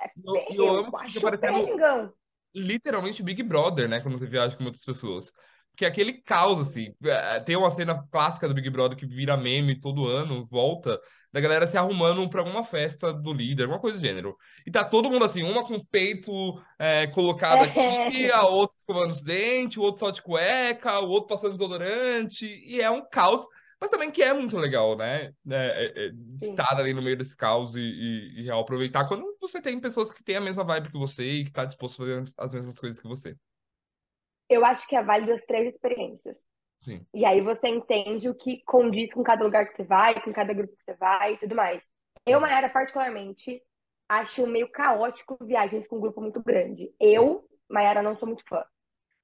[0.00, 2.12] É eu, eu amo que fica parecendo
[2.54, 4.00] literalmente Big Brother, né?
[4.00, 5.32] Quando você viaja com muitas pessoas.
[5.70, 6.92] Porque é aquele caos, assim.
[7.04, 11.00] É, tem uma cena clássica do Big Brother que vira meme todo ano, volta,
[11.32, 14.36] da galera se arrumando pra alguma festa do líder, alguma coisa do gênero.
[14.66, 16.32] E tá todo mundo assim, uma com o peito
[16.78, 21.28] é, colocado aqui, a outra escovando os dentes, o outro só de cueca, o outro
[21.28, 22.46] passando desodorante.
[22.46, 23.46] E é um caos
[23.80, 25.26] mas também que é muito legal, né?
[25.26, 26.10] É, é, é
[26.40, 30.24] estar ali no meio desse caos e, e, e, aproveitar quando você tem pessoas que
[30.24, 33.00] têm a mesma vibe que você e que tá disposto a fazer as mesmas coisas
[33.00, 33.36] que você
[34.48, 36.38] eu acho que é válido as três experiências.
[36.80, 37.04] Sim.
[37.12, 40.52] E aí você entende o que condiz com cada lugar que você vai, com cada
[40.54, 41.84] grupo que você vai e tudo mais.
[42.24, 43.60] Eu, Mayara, particularmente,
[44.08, 46.90] acho meio caótico viagens com um grupo muito grande.
[47.00, 48.64] Eu, Mayara, não sou muito fã.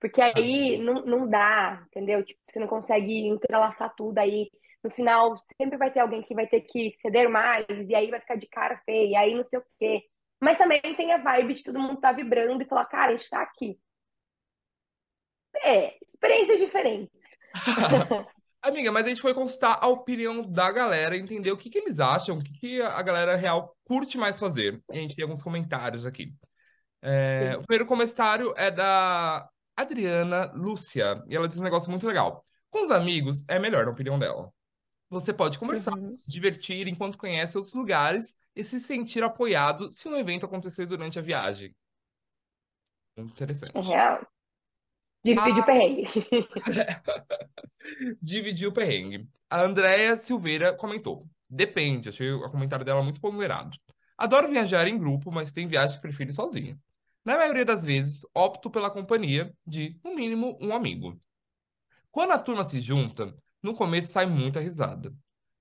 [0.01, 2.25] Porque aí não, não dá, entendeu?
[2.25, 4.51] Tipo, você não consegue entrelaçar tudo aí.
[4.83, 8.21] No final, sempre vai ter alguém que vai ter que ceder mais, e aí vai
[8.21, 10.03] ficar de cara feia, e aí não sei o quê.
[10.41, 13.31] Mas também tem a vibe de todo mundo tá vibrando e falar, cara, a gente
[13.31, 13.79] tá aqui.
[15.63, 17.23] É, experiências diferentes.
[18.65, 22.01] Amiga, mas a gente foi consultar a opinião da galera, entender o que, que eles
[22.01, 24.83] acham, o que, que a galera real curte mais fazer.
[24.91, 26.35] E a gente tem alguns comentários aqui.
[27.03, 32.45] É, o primeiro comentário é da Adriana Lúcia, e ela diz um negócio muito legal.
[32.71, 34.53] Com os amigos, é melhor, na opinião dela.
[35.11, 36.15] Você pode conversar, uhum.
[36.15, 41.19] se divertir enquanto conhece outros lugares e se sentir apoiado se um evento acontecer durante
[41.19, 41.75] a viagem.
[43.17, 43.77] Muito interessante.
[43.77, 44.27] É real.
[45.25, 45.61] Dividir ah.
[45.61, 46.09] o perrengue.
[48.21, 49.29] Dividir o perrengue.
[49.49, 51.27] A Andréia Silveira comentou.
[51.49, 53.77] Depende, achei o comentário dela muito ponderado.
[54.19, 56.79] Adoro viajar em grupo, mas tem viagens que prefiro sozinho.
[57.25, 61.19] Na maioria das vezes, opto pela companhia de, no mínimo, um amigo.
[62.11, 65.11] Quando a turma se junta, no começo sai muita risada.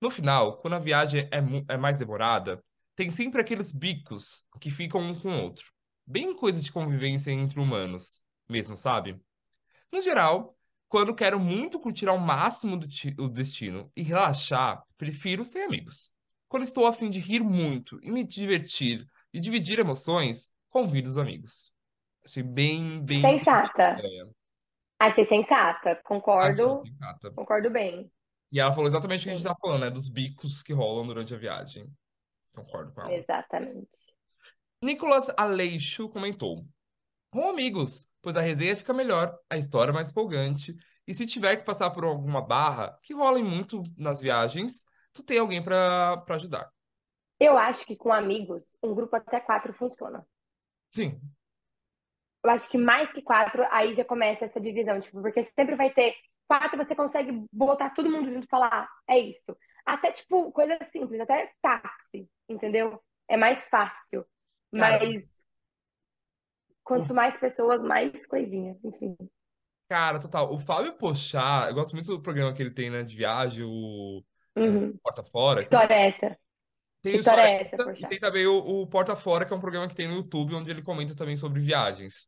[0.02, 2.62] No final, quando a viagem é, é mais demorada,
[2.96, 5.66] tem sempre aqueles bicos que ficam um com o outro.
[6.06, 9.18] Bem coisa de convivência entre humanos, mesmo, sabe?
[9.90, 10.58] No geral,
[10.90, 12.78] quando quero muito curtir ao máximo
[13.18, 16.12] o destino e relaxar, prefiro sem amigos.
[16.50, 21.18] Quando estou a fim de rir muito e me divertir e dividir emoções, convido os
[21.18, 21.72] amigos.
[22.26, 23.22] Achei bem, bem.
[23.22, 23.96] Sensata.
[25.00, 26.02] Achei sensata.
[26.04, 26.80] Concordo.
[26.80, 27.32] Achei sensata.
[27.32, 28.12] Concordo bem.
[28.52, 29.90] E ela falou exatamente o que a gente estava falando, né?
[29.92, 31.86] Dos bicos que rolam durante a viagem.
[32.54, 33.14] Concordo com ela.
[33.14, 33.88] Exatamente.
[34.82, 36.66] Nicolas Aleixo comentou:
[37.32, 40.76] Com amigos, pois a resenha fica melhor, a história é mais empolgante,
[41.08, 45.38] e se tiver que passar por alguma barra, que rola muito nas viagens, tu tem
[45.38, 46.70] alguém para ajudar.
[47.40, 50.26] Eu acho que com amigos, um grupo até quatro funciona.
[50.94, 51.20] Sim.
[52.44, 55.92] Eu acho que mais que quatro, aí já começa essa divisão, tipo, porque sempre vai
[55.94, 56.14] ter
[56.48, 59.58] quatro, você consegue botar todo mundo junto e falar, é isso.
[59.86, 63.02] Até, tipo, coisa simples, até táxi, entendeu?
[63.28, 64.26] É mais fácil.
[64.72, 65.24] Cara, Mas
[66.84, 69.16] Quanto mais pessoas, mais coisinha, enfim.
[69.88, 70.54] Cara, total.
[70.54, 74.22] O Fábio Pochá, eu gosto muito do programa que ele tem, né, de viagem, o
[74.56, 74.98] uhum.
[75.02, 75.62] Porta Fora.
[75.62, 76.38] História é essa.
[77.04, 78.08] Tem História é essa, Pochá.
[78.08, 80.56] E tem também o, o, Porta Fora, que é um programa que tem no YouTube,
[80.56, 82.26] onde ele comenta também sobre viagens.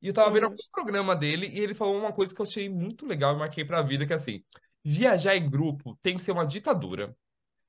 [0.00, 2.68] E eu tava vendo algum programa dele e ele falou uma coisa que eu achei
[2.68, 4.42] muito legal e marquei pra vida, que é assim,
[4.84, 7.14] viajar em grupo tem que ser uma ditadura.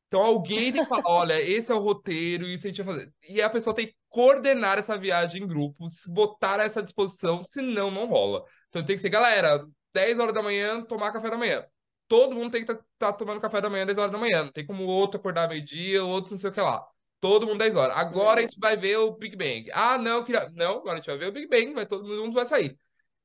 [0.07, 3.13] Então alguém tem que falar, olha, esse é o roteiro, isso a gente vai fazer.
[3.27, 8.05] E a pessoa tem que coordenar essa viagem em grupo, botar essa disposição, senão não
[8.05, 8.43] rola.
[8.69, 11.65] Então tem que ser, galera, 10 horas da manhã, tomar café da manhã.
[12.07, 14.43] Todo mundo tem que estar tá, tá tomando café da manhã 10 horas da manhã.
[14.45, 16.85] Não tem como outro acordar meio-dia, outro não sei o que lá.
[17.19, 17.95] Todo mundo 10 horas.
[17.95, 19.69] Agora a gente vai ver o Big Bang.
[19.73, 20.49] Ah, não, queria...
[20.51, 22.77] não, agora a gente vai ver o Big Bang, vai todo mundo vai sair.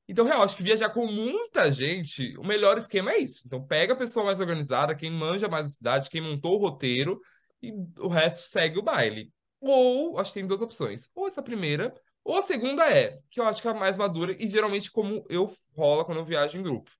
[0.08, 3.42] Então, real, acho que viajar com muita gente, o melhor esquema é isso.
[3.46, 7.20] Então, pega a pessoa mais organizada, quem manja mais a cidade, quem montou o roteiro,
[7.62, 9.30] e o resto segue o baile.
[9.60, 11.10] Ou, acho que tem duas opções.
[11.14, 14.34] Ou essa primeira, ou a segunda é, que eu acho que é a mais madura,
[14.38, 16.90] e geralmente como eu rola quando eu viajo em grupo.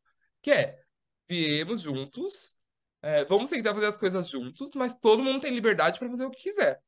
[0.43, 0.79] Que é,
[1.29, 2.55] viemos juntos,
[3.03, 6.31] é, vamos tentar fazer as coisas juntos, mas todo mundo tem liberdade para fazer o
[6.31, 6.83] que quiser.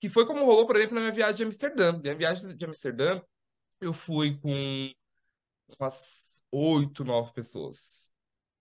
[0.00, 1.98] Que foi como rolou, por exemplo, na minha viagem de Amsterdã.
[1.98, 3.22] Minha viagem de Amsterdã,
[3.80, 4.90] eu fui com
[5.78, 8.12] umas oito, nove pessoas.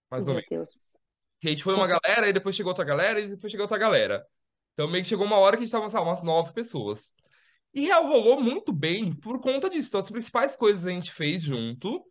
[0.10, 0.70] Mais Meu ou menos.
[1.40, 3.78] Que a gente foi uma galera, e depois chegou outra galera, e depois chegou outra
[3.78, 4.26] galera.
[4.74, 7.14] Então meio que chegou uma hora que a gente tava, sabe, umas nove pessoas.
[7.74, 9.90] E real rolou muito bem por conta disso.
[9.90, 12.06] Então, as principais coisas a gente fez junto.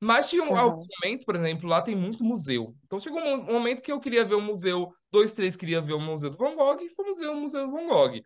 [0.00, 0.56] Mas tinha uhum.
[0.56, 2.74] alguns momentos, por exemplo, lá tem muito museu.
[2.84, 6.00] Então chegou um momento que eu queria ver o museu, dois, três queria ver o
[6.00, 8.22] museu do Van Gogh, e fomos ver o museu do Van Gogh.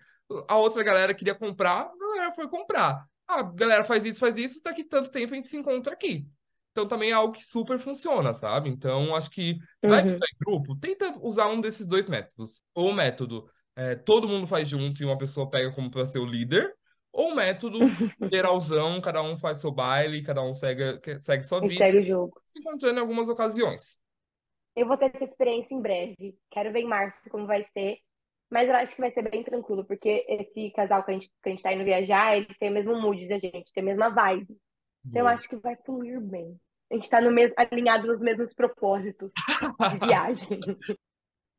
[0.49, 3.07] A outra galera queria comprar, a galera foi comprar.
[3.27, 6.27] Ah, galera, faz isso, faz isso, daqui tanto tempo a gente se encontra aqui.
[6.73, 8.69] Então também é algo que super funciona, sabe?
[8.69, 10.15] Então acho que vai uhum.
[10.15, 12.63] em grupo, tenta usar um desses dois métodos.
[12.75, 16.19] Ou o método é, todo mundo faz junto e uma pessoa pega como para ser
[16.19, 16.75] o líder,
[17.13, 17.79] ou método
[18.33, 21.75] geralzão, cada um faz seu baile, cada um segue, segue sua vida.
[21.75, 22.41] Segue o jogo.
[22.47, 23.99] Se encontrando em algumas ocasiões.
[24.75, 26.35] Eu vou ter essa experiência em breve.
[26.51, 27.99] Quero ver em março como vai ser.
[28.51, 31.49] Mas eu acho que vai ser bem tranquilo, porque esse casal que a gente, que
[31.49, 34.11] a gente tá indo viajar, ele tem o mesmo mood da gente, tem a mesma
[34.11, 34.59] vibe.
[35.07, 36.59] Então eu acho que vai fluir bem.
[36.91, 40.61] A gente tá no mesmo, alinhado nos mesmos propósitos de viagem.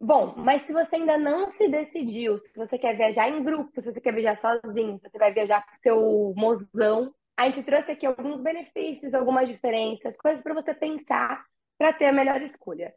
[0.04, 3.90] Bom, mas se você ainda não se decidiu, se você quer viajar em grupo, se
[3.90, 8.06] você quer viajar sozinho, se você vai viajar com seu mozão, a gente trouxe aqui
[8.06, 11.46] alguns benefícios, algumas diferenças, coisas para você pensar
[11.78, 12.94] para ter a melhor escolha.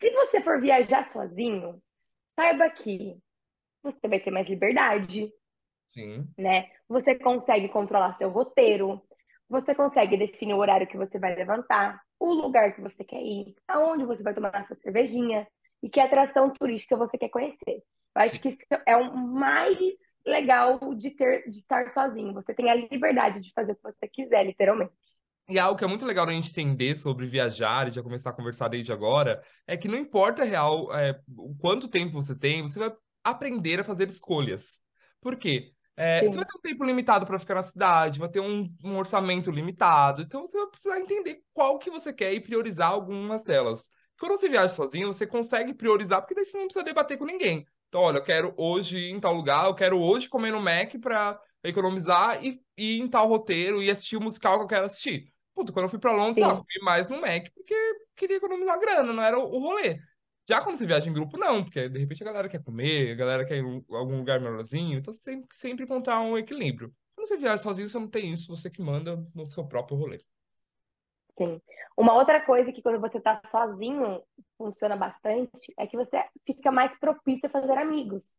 [0.00, 1.82] Se você for viajar sozinho,
[2.34, 3.14] saiba que
[3.82, 5.30] você vai ter mais liberdade.
[5.86, 6.26] Sim.
[6.38, 6.70] Né?
[6.88, 9.02] Você consegue controlar seu roteiro,
[9.50, 13.54] você consegue definir o horário que você vai levantar, o lugar que você quer ir,
[13.68, 15.46] aonde você vai tomar a sua cervejinha
[15.82, 17.82] e que atração turística você quer conhecer.
[18.16, 19.94] Eu acho que isso é o mais
[20.26, 22.34] legal de ter de estar sozinho.
[22.34, 24.92] Você tem a liberdade de fazer o que você quiser, literalmente.
[25.48, 28.34] E algo que é muito legal a gente entender sobre viajar e já começar a
[28.34, 32.78] conversar desde agora é que não importa real é, o quanto tempo você tem, você
[32.78, 32.92] vai
[33.24, 34.78] aprender a fazer escolhas.
[35.22, 35.72] Por quê?
[35.96, 38.96] É, você vai ter um tempo limitado para ficar na cidade, vai ter um, um,
[38.96, 43.90] orçamento limitado, então você vai precisar entender qual que você quer e priorizar algumas delas.
[44.18, 47.66] Quando você viaja sozinho, você consegue priorizar, porque daí você não precisa debater com ninguém.
[47.88, 50.94] Então, olha, eu quero hoje ir em tal lugar, eu quero hoje comer no Mac
[51.00, 55.32] para economizar e, ir em tal roteiro e assistir o musical que eu quero assistir.
[55.54, 57.74] Puta, quando eu fui para Londres, ah, fui mais no Mac porque
[58.16, 59.98] queria economizar grana, não era o, o rolê.
[60.48, 63.14] Já quando você viaja em grupo, não, porque de repente a galera quer comer, a
[63.14, 66.92] galera quer ir em algum lugar melhorzinho, então você tem que sempre encontrar um equilíbrio.
[67.14, 70.20] Quando você viaja sozinho, você não tem isso, você que manda no seu próprio rolê.
[71.38, 71.60] Sim.
[71.96, 74.20] Uma outra coisa que quando você tá sozinho
[74.58, 78.32] funciona bastante é que você fica mais propício a fazer amigos.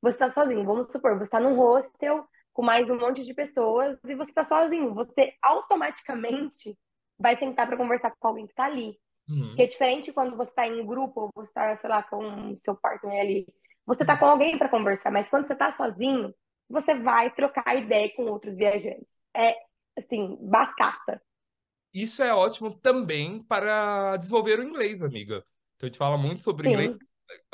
[0.00, 3.98] Você tá sozinho, vamos supor, você tá num hostel com mais um monte de pessoas
[4.04, 6.78] e você tá sozinho, você automaticamente
[7.18, 8.96] vai sentar para conversar com alguém que tá ali.
[9.28, 9.56] Uhum.
[9.56, 12.76] Que é diferente quando você está em grupo, ou você está, sei lá, com seu
[12.76, 13.46] partner ali.
[13.86, 16.32] Você está com alguém para conversar, mas quando você está sozinho,
[16.68, 19.22] você vai trocar ideia com outros viajantes.
[19.34, 19.56] É,
[19.98, 21.20] assim, batata.
[21.94, 25.44] Isso é ótimo também para desenvolver o inglês, amiga.
[25.76, 26.74] Então, a gente fala muito sobre Sim.
[26.74, 26.98] inglês.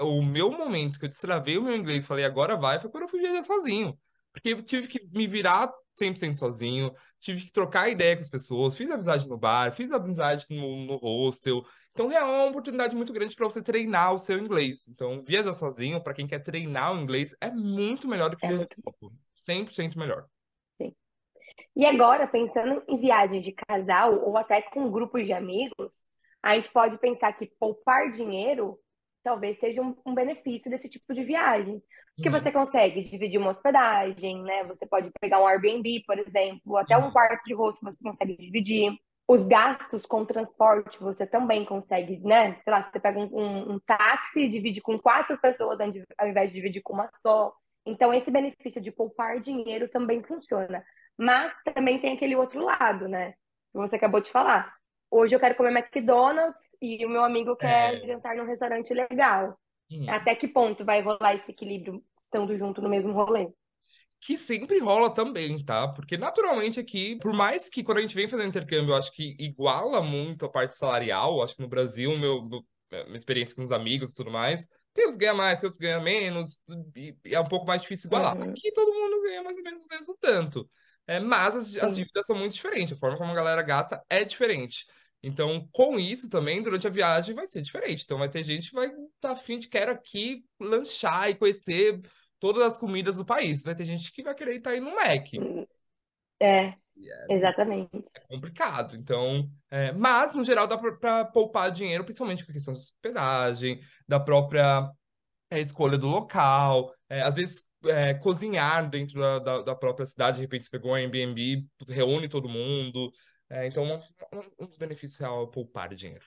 [0.00, 3.08] O meu momento que eu destravei o meu inglês, falei, agora vai, foi quando eu
[3.08, 3.96] fui viajar sozinho.
[4.32, 8.76] Porque eu tive que me virar 100% sozinho, tive que trocar ideia com as pessoas,
[8.76, 11.62] fiz amizade no bar, fiz amizade no, no hostel.
[11.92, 14.88] Então, é uma oportunidade muito grande para você treinar o seu inglês.
[14.88, 18.48] Então, viajar sozinho, para quem quer treinar o inglês, é muito melhor do que é
[18.48, 19.12] viajar grupo.
[19.46, 20.26] 100% melhor.
[21.76, 26.04] E agora, pensando em viagem de casal ou até com grupos de amigos,
[26.42, 28.78] a gente pode pensar que poupar dinheiro
[29.22, 31.82] talvez seja um, um benefício desse tipo de viagem.
[32.16, 32.38] Porque uhum.
[32.38, 34.64] você consegue dividir uma hospedagem, né?
[34.64, 38.92] Você pode pegar um Airbnb, por exemplo, até um quarto de rosto você consegue dividir.
[39.28, 42.60] Os gastos com transporte você também consegue, né?
[42.64, 45.78] Sei lá, você pega um, um, um táxi e divide com quatro pessoas
[46.18, 47.52] ao invés de dividir com uma só.
[47.86, 50.84] Então, esse benefício de poupar dinheiro também funciona.
[51.20, 53.32] Mas também tem aquele outro lado, né?
[53.72, 54.74] Que você acabou de falar
[55.10, 58.06] hoje eu quero comer McDonald's e o meu amigo quer é.
[58.06, 59.58] jantar num restaurante legal.
[60.08, 63.48] Até que ponto vai rolar esse equilíbrio estando junto no mesmo rolê?
[64.20, 65.88] Que sempre rola também, tá?
[65.88, 69.34] Porque naturalmente aqui, por mais que quando a gente vem fazendo intercâmbio, eu acho que
[69.36, 72.62] iguala muito a parte salarial, acho que no Brasil, meu, meu
[73.06, 76.00] minha experiência com os amigos e tudo mais, tem uns ganha mais, tem outros ganha
[76.00, 76.60] menos,
[76.94, 78.36] e é um pouco mais difícil igualar.
[78.36, 78.50] Uhum.
[78.50, 80.68] Aqui todo mundo ganha mais ou menos o mesmo tanto.
[81.10, 84.24] É, mas as, as dívidas são muito diferentes, a forma como a galera gasta é
[84.24, 84.86] diferente.
[85.20, 88.04] Então, com isso também, durante a viagem vai ser diferente.
[88.04, 92.00] Então, vai ter gente que vai estar tá afim de quer aqui lanchar e conhecer
[92.38, 93.64] todas as comidas do país.
[93.64, 95.26] Vai ter gente que vai querer estar aí no Mac.
[96.38, 96.76] É, é
[97.28, 97.90] exatamente.
[98.14, 98.94] É complicado.
[98.94, 103.80] Então, é, mas, no geral, dá para poupar dinheiro, principalmente com a questão de hospedagem,
[104.06, 104.88] da própria
[105.50, 106.94] é, escolha do local.
[107.08, 110.92] É, às vezes, é, cozinhar dentro da, da, da, própria cidade, de repente você pegou
[110.92, 113.10] um Airbnb, reúne todo mundo,
[113.48, 116.24] é, então, um, um dos benefícios real é poupar dinheiro.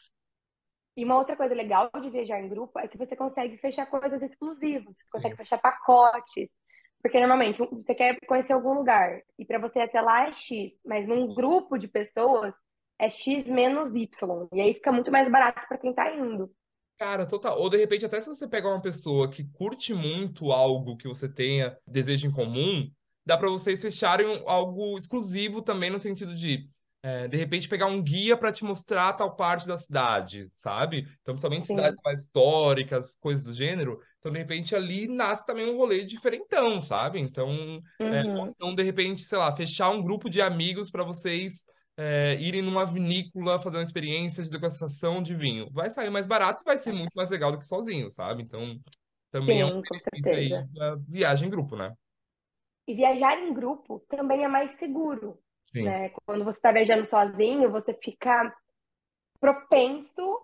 [0.96, 4.22] E uma outra coisa legal de viajar em grupo é que você consegue fechar coisas
[4.22, 5.38] exclusivas, você consegue Sim.
[5.38, 6.50] fechar pacotes.
[7.02, 10.72] Porque normalmente você quer conhecer algum lugar e para você ir até lá é X,
[10.86, 12.56] mas num grupo de pessoas
[12.98, 14.48] é X menos Y.
[14.54, 16.50] E aí fica muito mais barato para quem tá indo.
[16.98, 17.60] Cara, total.
[17.60, 21.28] Ou de repente, até se você pegar uma pessoa que curte muito algo que você
[21.28, 22.90] tenha desejo em comum,
[23.26, 26.70] dá para vocês fecharem algo exclusivo também no sentido de
[27.06, 31.00] é, de repente pegar um guia para te mostrar tal parte da cidade, sabe?
[31.22, 31.68] Então, principalmente Sim.
[31.68, 34.00] cidades mais históricas, coisas do gênero.
[34.20, 37.20] Então, de repente, ali nasce também um rolê diferentão, sabe?
[37.20, 38.38] Então, é, Uhum.
[38.38, 41.66] ou então, de repente, sei lá, fechar um grupo de amigos para vocês
[41.98, 45.70] é, irem numa vinícola fazer uma experiência de degustação de vinho.
[45.72, 48.44] Vai sair mais barato e vai ser muito mais legal do que sozinho, sabe?
[48.44, 48.80] Então,
[49.32, 50.70] também é um Sim, com certeza.
[50.74, 51.94] da viagem em grupo, né?
[52.88, 55.40] E viajar em grupo também é mais seguro,
[55.72, 55.84] Sim.
[55.86, 56.10] né?
[56.26, 58.54] Quando você está viajando sozinho, você fica
[59.40, 60.42] propenso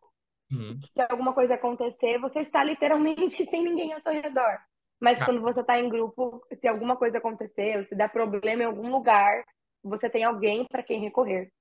[0.51, 0.79] Uhum.
[0.93, 4.57] se alguma coisa acontecer, você está literalmente sem ninguém ao seu redor.
[4.99, 5.25] Mas Ah.
[5.25, 8.89] quando você está em grupo, se alguma coisa acontecer, ou se der problema em algum
[8.89, 9.43] lugar,
[9.83, 11.51] você tem alguém para quem recorrer.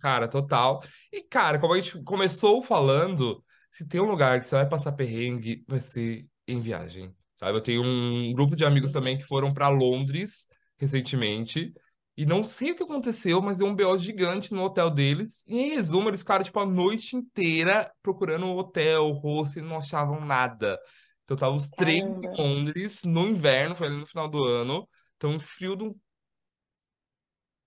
[0.00, 0.82] Cara, total.
[1.12, 4.92] E, cara, como a gente começou falando, se tem um lugar que você vai passar
[4.92, 7.56] perrengue, vai ser em viagem, sabe?
[7.56, 10.46] Eu tenho um grupo de amigos também que foram para Londres
[10.78, 11.72] recentemente,
[12.16, 15.44] e não sei o que aconteceu, mas deu um BO gigante no hotel deles.
[15.46, 19.76] E, em resumo, eles ficaram, tipo, a noite inteira procurando um hotel, hostel, e não
[19.76, 20.78] achavam nada.
[21.24, 22.28] Então, tava os três em.
[22.38, 24.88] Londres, no inverno, foi ali no final do ano.
[25.16, 25.94] Então, um frio do...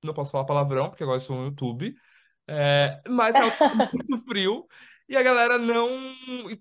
[0.03, 1.95] Não posso falar palavrão, porque agora eu estou no YouTube.
[2.47, 3.55] É, mas tava
[3.93, 4.65] muito frio
[5.07, 5.89] e a galera não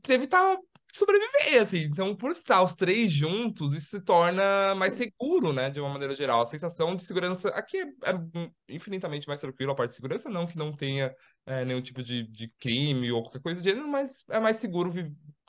[0.03, 0.57] teve que tá,
[0.92, 1.83] sobreviver, assim.
[1.85, 5.70] Então, por estar os três juntos, isso se torna mais seguro, né?
[5.70, 6.42] De uma maneira geral.
[6.42, 9.72] A sensação de segurança aqui é, é infinitamente mais tranquilo.
[9.72, 11.14] A parte de segurança, não que não tenha
[11.46, 14.92] é, nenhum tipo de, de crime ou qualquer coisa do gênero, mas é mais seguro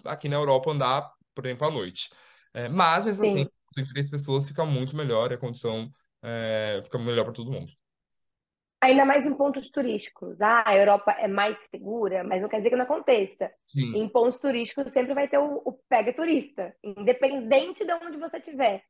[0.05, 2.09] aqui na Europa andar, por exemplo, à noite.
[2.53, 3.49] É, mas, mesmo assim, Sim.
[3.77, 5.91] em três pessoas fica muito melhor e a condição
[6.83, 7.71] fica melhor para todo mundo.
[8.81, 10.39] Ainda mais em pontos turísticos.
[10.41, 13.51] Ah, a Europa é mais segura, mas não quer dizer que não aconteça.
[13.67, 18.37] Sim, Em pontos turísticos sempre vai ter o, o pega turista, independente de onde você
[18.37, 18.83] estiver,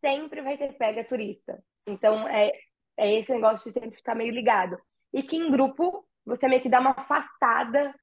[0.00, 1.62] sempre vai ter pega turista.
[1.86, 2.50] Então é,
[2.96, 4.76] é esse negócio de sempre ficar meio ligado.
[5.12, 7.94] E que em grupo você meio que dá uma afastada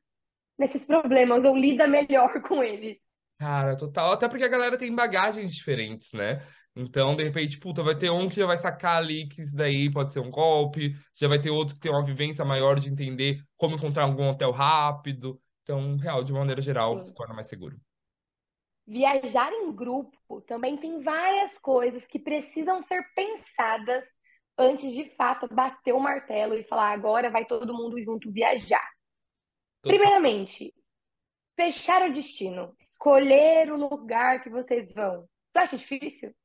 [0.57, 2.97] nesses problemas ou lida melhor com eles.
[3.37, 4.13] Cara, total.
[4.13, 6.41] Até porque a galera tem bagagens diferentes, né?
[6.75, 9.89] Então, de repente, puta, vai ter um que já vai sacar ali que isso daí
[9.89, 13.41] pode ser um golpe, já vai ter outro que tem uma vivência maior de entender
[13.55, 15.41] como encontrar algum hotel rápido.
[15.63, 17.05] Então, real, de maneira geral, Sim.
[17.05, 17.79] se torna mais seguro.
[18.85, 24.03] Viajar em grupo também tem várias coisas que precisam ser pensadas
[24.57, 28.87] antes de fato bater o martelo e falar agora vai todo mundo junto viajar.
[29.81, 30.73] Primeiramente,
[31.55, 35.27] fechar o destino, escolher o lugar que vocês vão.
[35.51, 36.35] Tu acha difícil?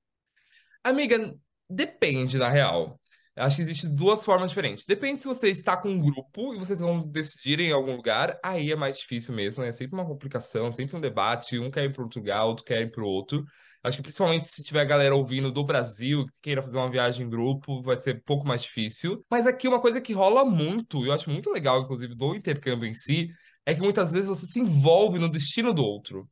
[0.82, 1.34] Amiga,
[1.68, 2.98] depende, na real.
[3.36, 4.84] Eu Acho que existem duas formas diferentes.
[4.86, 8.72] Depende se você está com um grupo e vocês vão decidir em algum lugar, aí
[8.72, 12.04] é mais difícil mesmo, é sempre uma complicação, sempre um debate, um quer ir para
[12.04, 13.44] lugar, outro quer ir para o outro.
[13.82, 17.30] Acho que principalmente se tiver galera ouvindo do Brasil, que queira fazer uma viagem em
[17.30, 19.24] grupo, vai ser um pouco mais difícil.
[19.30, 22.88] Mas aqui uma coisa que rola muito, e eu acho muito legal, inclusive, do intercâmbio
[22.88, 23.28] em si,
[23.64, 26.28] é que muitas vezes você se envolve no destino do outro.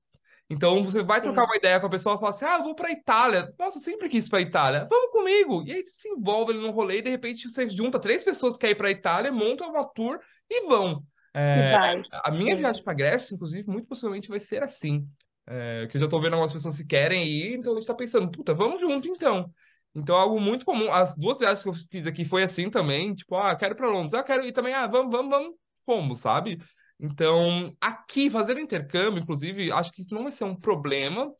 [0.51, 2.75] Então você vai trocar uma ideia com a pessoa e fala assim: ah, eu vou
[2.75, 3.53] pra Itália.
[3.59, 4.87] Nossa, eu sempre quis ir pra Itália.
[4.91, 5.63] Vamos comigo.
[5.67, 8.55] E aí você se envolve ali num rolê e de repente você junta três pessoas
[8.55, 11.05] que querem ir pra Itália, montam uma tour e vão.
[11.35, 12.61] É, a minha Sim.
[12.61, 15.07] viagem pra Grécia, inclusive, muito possivelmente vai ser assim.
[15.47, 17.95] É, que eu já tô vendo algumas pessoas que querem ir, então a gente tá
[17.95, 19.51] pensando, puta, vamos junto então.
[19.95, 20.93] Então é algo muito comum.
[20.93, 23.89] As duas viagens que eu fiz aqui foi assim também, tipo, ah, quero ir pra
[23.89, 26.59] Londres, ah, quero ir também, ah, vamos, vamos, vamos, fomos, sabe?
[27.01, 31.33] Então, aqui, fazer intercâmbio, inclusive, acho que isso não vai ser um problema,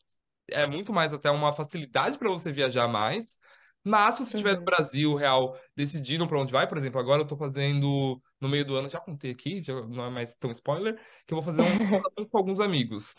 [0.49, 3.39] é muito mais até uma facilidade para você viajar mais.
[3.85, 4.65] Mas se você estiver no Uhum.
[4.67, 8.77] Brasil, real, decidindo para onde vai, por exemplo, agora eu tô fazendo no meio do
[8.77, 11.79] ano, já contei aqui, já não é mais tão spoiler, que eu vou fazer um
[12.31, 13.15] com alguns amigos.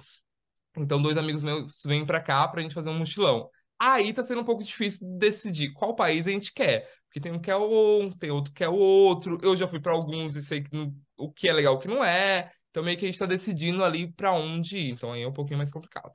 [0.77, 3.49] Então, dois amigos meus vêm para cá pra gente fazer um mochilão.
[3.79, 6.89] Aí tá sendo um pouco difícil decidir qual país a gente quer.
[7.05, 9.37] Porque tem um que é um, tem outro que é outro.
[9.41, 11.87] Eu já fui para alguns e sei que não- o que é legal o que
[11.87, 12.51] não é.
[12.69, 14.91] Então, meio que a gente tá decidindo ali para onde ir.
[14.91, 16.13] Então, aí é um pouquinho mais complicado.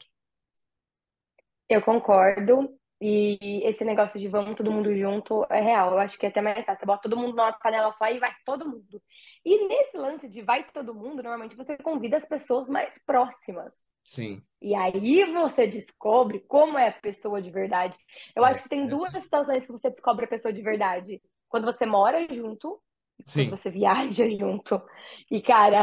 [1.69, 2.79] Eu concordo.
[3.01, 5.93] E esse negócio de vamos todo mundo junto é real.
[5.93, 6.81] Eu acho que é até mais fácil.
[6.81, 9.03] Você bota todo mundo numa panela só e vai todo mundo.
[9.45, 13.75] E nesse lance de vai todo mundo, normalmente você convida as pessoas mais próximas.
[14.05, 14.45] Sim.
[14.61, 17.99] E aí você descobre como é a pessoa de verdade.
[18.35, 18.89] Eu acho que tem É.
[18.89, 21.21] duas situações que você descobre a pessoa de verdade.
[21.49, 22.81] Quando você mora junto
[23.19, 23.47] e Sim.
[23.47, 24.83] quando você viaja junto.
[25.31, 25.83] E, cara,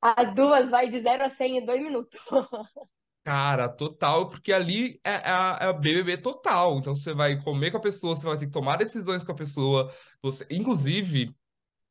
[0.00, 2.18] as duas vai de 0 a 100 em dois minutos.
[3.24, 6.78] Cara, total, porque ali é, é a, é BBB total.
[6.80, 9.34] Então você vai comer com a pessoa, você vai ter que tomar decisões com a
[9.34, 9.92] pessoa.
[10.20, 11.32] Você, inclusive,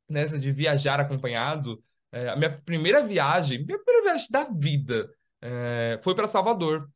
[0.10, 5.10] nessa de viajar acompanhado, é, a minha primeira viagem, minha primeira viagem da vida,
[5.42, 6.90] é, foi para Salvador.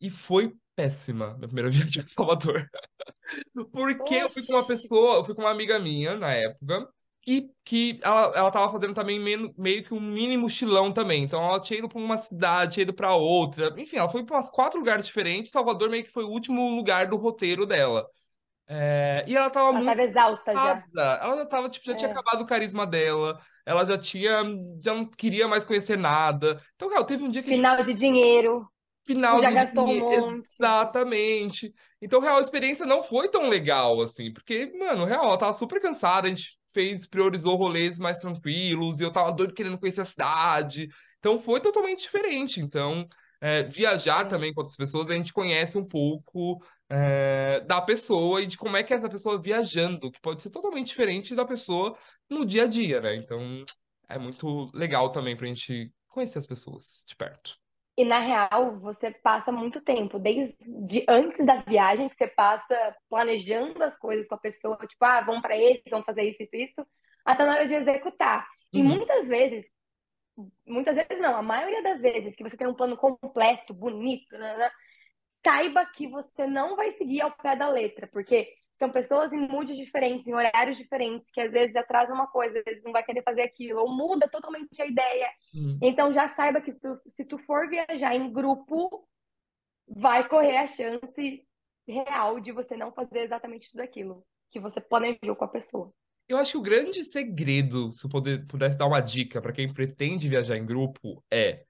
[0.00, 2.68] E foi péssima, minha primeira viagem para Salvador.
[3.72, 6.88] Porque eu fui com uma pessoa, eu fui com uma amiga minha na época,
[7.22, 11.24] que, que ela, ela tava fazendo também meio, meio que um mini mochilão também.
[11.24, 13.74] Então ela tinha ido para uma cidade, tinha ido para outra.
[13.80, 15.50] Enfim, ela foi para umas quatro lugares diferentes.
[15.50, 18.06] Salvador meio que foi o último lugar do roteiro dela.
[18.68, 20.84] É, e ela tava Ela muito tava exausta já.
[20.94, 22.12] Ela já tava, tipo, já tinha É.
[22.12, 23.40] acabado o carisma dela.
[23.64, 24.42] Ela já tinha,
[24.82, 26.62] já não queria mais conhecer nada.
[26.76, 28.68] Então, cara, teve um dia que a gente Final de dinheiro.
[29.06, 30.26] final já de gastou um dinheiro.
[30.26, 30.48] monte.
[30.58, 31.74] Exatamente.
[32.00, 35.80] Então, real, a experiência não foi tão legal, assim, porque, mano, real, ela tava super
[35.80, 40.04] cansada, a gente fez, priorizou rolês mais tranquilos, e eu tava doido querendo conhecer a
[40.04, 40.88] cidade.
[41.18, 42.60] Então, foi totalmente diferente.
[42.60, 43.06] Então,
[43.40, 44.28] é, viajar Sim.
[44.28, 48.76] também com outras pessoas, a gente conhece um pouco é, da pessoa e de como
[48.76, 51.96] é que é essa pessoa viajando, que pode ser totalmente diferente da pessoa
[52.30, 53.16] no dia a dia, né?
[53.16, 53.64] Então,
[54.08, 57.56] é muito legal também pra gente conhecer as pessoas de perto.
[57.98, 60.54] E na real, você passa muito tempo, desde
[61.08, 65.40] antes da viagem, que você passa planejando as coisas com a pessoa, tipo, ah, vamos
[65.40, 66.86] para esse, vamos fazer isso, isso, isso,
[67.24, 68.46] até na hora de executar.
[68.74, 68.88] E Uhum.
[68.88, 69.64] muitas vezes,
[70.66, 74.56] muitas vezes não, a maioria das vezes que você tem um plano completo, bonito, né,
[74.56, 74.70] né,
[75.44, 79.76] saiba que você não vai seguir ao pé da letra, porque são pessoas em moods
[79.76, 83.22] diferentes, em horários diferentes, que às vezes atrasam uma coisa, às vezes não vai querer
[83.22, 85.30] fazer aquilo, ou muda totalmente a ideia.
[85.54, 85.78] Uhum.
[85.82, 89.08] Então já saiba que se tu, se tu for viajar em grupo,
[89.88, 91.46] vai correr a chance
[91.88, 95.92] real de você não fazer exatamente tudo aquilo que você planejou com a pessoa.
[96.28, 99.72] Eu acho que o grande segredo, se eu poder, pudesse dar uma dica para quem
[99.72, 101.64] pretende viajar em grupo, é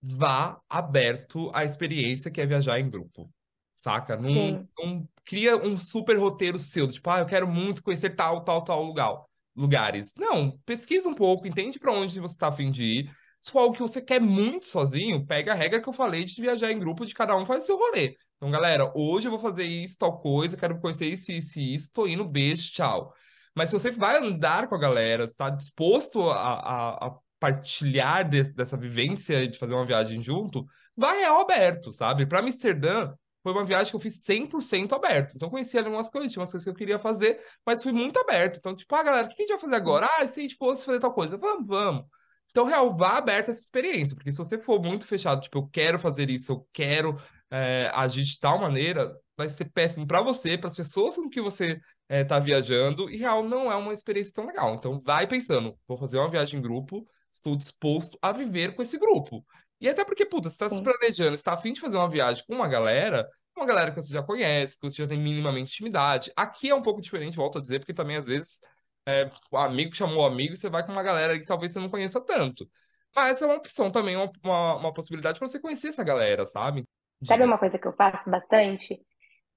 [0.00, 3.30] vá aberto à experiência que é viajar em grupo.
[3.76, 4.16] Saca?
[4.16, 8.64] Não, não cria um super roteiro seu, tipo, ah, eu quero muito conhecer tal, tal,
[8.64, 9.22] tal lugar,
[9.54, 10.14] lugares.
[10.16, 13.16] Não, pesquisa um pouco, entende para onde você está a fim de ir.
[13.40, 16.40] Se for algo que você quer muito sozinho, pega a regra que eu falei de
[16.40, 18.16] viajar em grupo, de cada um faz seu rolê.
[18.36, 22.06] Então, galera, hoje eu vou fazer isso, tal coisa, quero conhecer isso, isso isso, tô
[22.06, 23.12] indo, beijo, tchau.
[23.54, 28.52] Mas se você vai andar com a galera, está disposto a, a, a partilhar desse-
[28.52, 30.64] dessa vivência de fazer uma viagem junto,
[30.96, 32.26] vai real aberto, sabe?
[32.26, 35.34] Para Amsterdã, foi uma viagem que eu fiz 100% aberto.
[35.36, 38.18] Então, conheci ali umas coisas, tinha umas coisas que eu queria fazer, mas fui muito
[38.18, 38.56] aberto.
[38.58, 40.08] Então, tipo, ah, galera, o que a gente vai fazer agora?
[40.18, 41.36] Ah, se a gente fosse fazer tal coisa?
[41.36, 42.04] Vamos, vamos.
[42.50, 45.98] Então, real, vá aberto essa experiência, porque se você for muito fechado, tipo, eu quero
[45.98, 50.68] fazer isso, eu quero é, agir de tal maneira, vai ser péssimo para você, para
[50.68, 54.46] as pessoas com que você é, tá viajando, e real não é uma experiência tão
[54.46, 54.74] legal.
[54.74, 58.98] Então, vai pensando, vou fazer uma viagem em grupo, estou disposto a viver com esse
[58.98, 59.44] grupo.
[59.80, 60.82] E até porque, puta, você tá se Sim.
[60.84, 64.12] planejando, está a fim de fazer uma viagem com uma galera, uma galera que você
[64.12, 66.32] já conhece, que você já tem minimamente intimidade.
[66.36, 68.60] Aqui é um pouco diferente, volto a dizer, porque também às vezes
[69.06, 71.78] é, o amigo chamou o amigo e você vai com uma galera que talvez você
[71.78, 72.68] não conheça tanto.
[73.14, 76.84] Mas é uma opção também, uma, uma, uma possibilidade para você conhecer essa galera, sabe?
[77.22, 77.44] Sabe Diga.
[77.44, 79.00] uma coisa que eu faço bastante?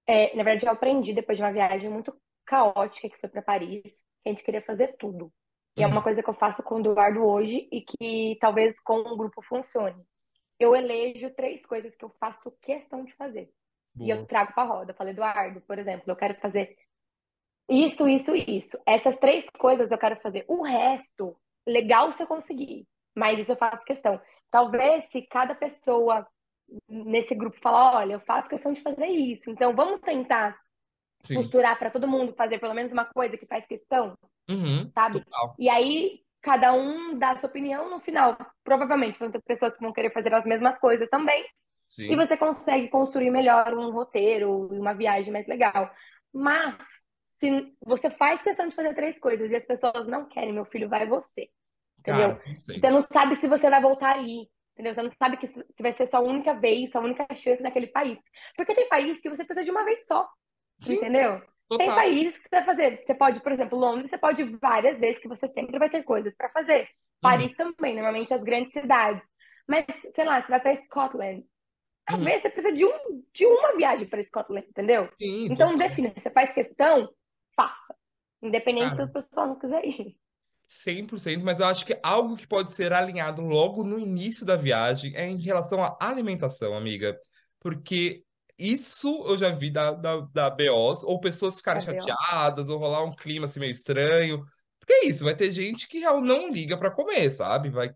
[0.05, 2.13] É, na verdade, eu aprendi depois de uma viagem muito
[2.47, 3.83] caótica que foi para Paris,
[4.23, 5.31] que a gente queria fazer tudo.
[5.77, 6.01] E é uma Uhum.
[6.01, 10.03] coisa que eu faço com o Eduardo hoje e que talvez com um grupo funcione.
[10.59, 13.51] Eu elejo três coisas que eu faço questão de fazer.
[14.03, 14.27] E eu Boa.
[14.27, 14.91] trago para roda.
[14.91, 16.75] Eu falo, Eduardo, por exemplo, eu quero fazer
[17.69, 18.77] isso, isso isso.
[18.85, 20.45] Essas três coisas eu quero fazer.
[20.47, 21.37] O resto,
[21.67, 24.19] legal se eu conseguir, mas isso eu faço questão.
[24.49, 26.25] Talvez se cada pessoa
[26.89, 30.57] nesse grupo falar, olha, eu faço questão de fazer isso, então vamos tentar
[31.27, 31.35] Sim.
[31.35, 34.17] costurar para todo mundo fazer pelo menos uma coisa que faz questão,
[34.49, 34.89] Uhum.
[34.93, 35.21] sabe?
[35.23, 35.55] Total.
[35.59, 38.37] E aí cada um dá a sua opinião no final.
[38.63, 41.47] Provavelmente vão ter pessoas que vão querer fazer as mesmas coisas também, e
[41.87, 42.15] Sim.
[42.15, 45.91] você consegue construir melhor um roteiro e uma viagem mais legal.
[46.33, 46.75] Mas
[47.39, 50.89] se você faz questão de fazer três coisas e as pessoas não querem, meu filho,
[50.89, 51.49] vai você.
[51.99, 52.29] Entendeu?
[52.29, 52.79] Cara, 100%.
[52.79, 54.49] Você não sabe se você vai voltar ali.
[54.73, 54.93] Entendeu?
[54.93, 58.19] Você não sabe que se vai ser sua única vez, sua única chance naquele país.
[58.55, 60.27] Porque tem país que você precisa de uma vez só.
[60.81, 61.41] Sim, Entendeu?
[61.77, 61.95] Tem total.
[61.95, 63.03] países que você vai fazer.
[63.05, 66.03] Você pode, por exemplo, Londres, você pode ir várias vezes, que você sempre vai ter
[66.03, 66.81] coisas para fazer.
[66.81, 66.87] Uhum.
[67.21, 69.21] Paris também, normalmente as grandes cidades.
[69.67, 71.39] Mas, sei lá, você vai para Scotland.
[71.39, 71.47] Uhum.
[72.05, 75.09] Talvez você precisa de, um, de uma viagem para Scotland, entendeu?
[75.19, 75.77] Sim, Então, total.
[75.77, 76.13] defina.
[76.17, 77.09] Você faz questão,
[77.55, 77.95] faça.
[78.41, 80.15] Independente se Cara, o pessoal não quiser ir.
[80.67, 85.15] 100%, mas eu acho que algo que pode ser alinhado logo no início da viagem
[85.15, 87.17] é em relação à alimentação, amiga.
[87.59, 88.23] Porque
[88.57, 92.01] isso eu já vi da, da, da BOs, ou pessoas ficarem Da BO.
[92.01, 94.43] chateadas, ou rolar um clima assim meio estranho.
[94.79, 97.69] Porque é isso, vai ter gente que já não liga pra comer, sabe?
[97.69, 97.91] Vai,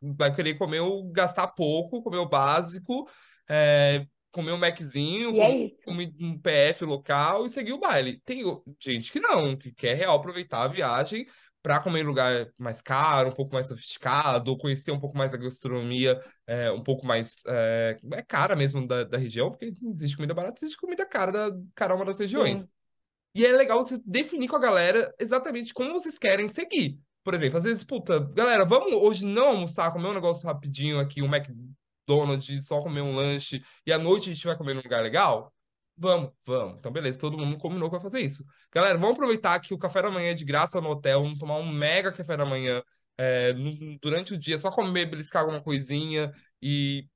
[0.00, 3.08] vai querer comer o, gastar pouco, comer o básico,
[3.48, 8.20] é, comer um Maczinho, é comer um, PF local e seguir o baile.
[8.24, 8.42] Tem
[8.80, 11.26] gente que não, que quer real aproveitar a viagem
[11.62, 15.36] para comer em lugar mais caro, um pouco mais sofisticado, conhecer um pouco mais da
[15.36, 20.16] gastronomia, é, um pouco mais é, é cara mesmo da, da região, porque não existe
[20.16, 22.62] comida barata, existe comida cara da cada uma das regiões.
[22.62, 22.70] Sim.
[23.34, 26.98] E é legal você definir com a galera exatamente como vocês querem seguir.
[27.24, 31.22] Por exemplo, às vezes, puta, galera, vamos hoje não almoçar, comer um negócio rapidinho aqui,
[31.22, 35.02] um McDonald's, só comer um lanche, e à noite a gente vai comer num lugar
[35.02, 35.52] legal?
[35.96, 36.78] Vamos, vamos.
[36.78, 38.44] Então, beleza, todo mundo combinou vai fazer isso.
[38.72, 41.56] Galera, vamos aproveitar que o café da manhã é de graça no hotel, vamos tomar
[41.56, 42.82] um mega café da manhã
[43.16, 43.52] é,
[44.00, 47.06] durante o dia, só comer, beliscar alguma coisinha e,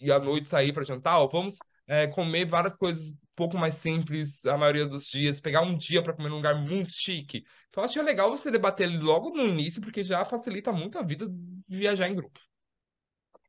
[0.00, 1.18] e à noite sair para jantar.
[1.18, 5.62] Ou vamos é, comer várias coisas um pouco mais simples a maioria dos dias, pegar
[5.62, 7.44] um dia para comer num lugar muito chique.
[7.68, 11.26] Então, acho é legal você debater logo no início, porque já facilita muito a vida
[11.28, 12.38] de viajar em grupo.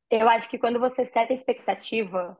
[0.09, 2.37] Eu acho que quando você seta a expectativa,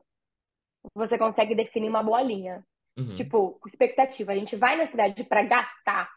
[0.94, 2.64] você consegue definir uma boa linha.
[2.96, 3.14] Uhum.
[3.14, 4.32] Tipo, expectativa.
[4.32, 6.10] A gente vai na cidade para gastar.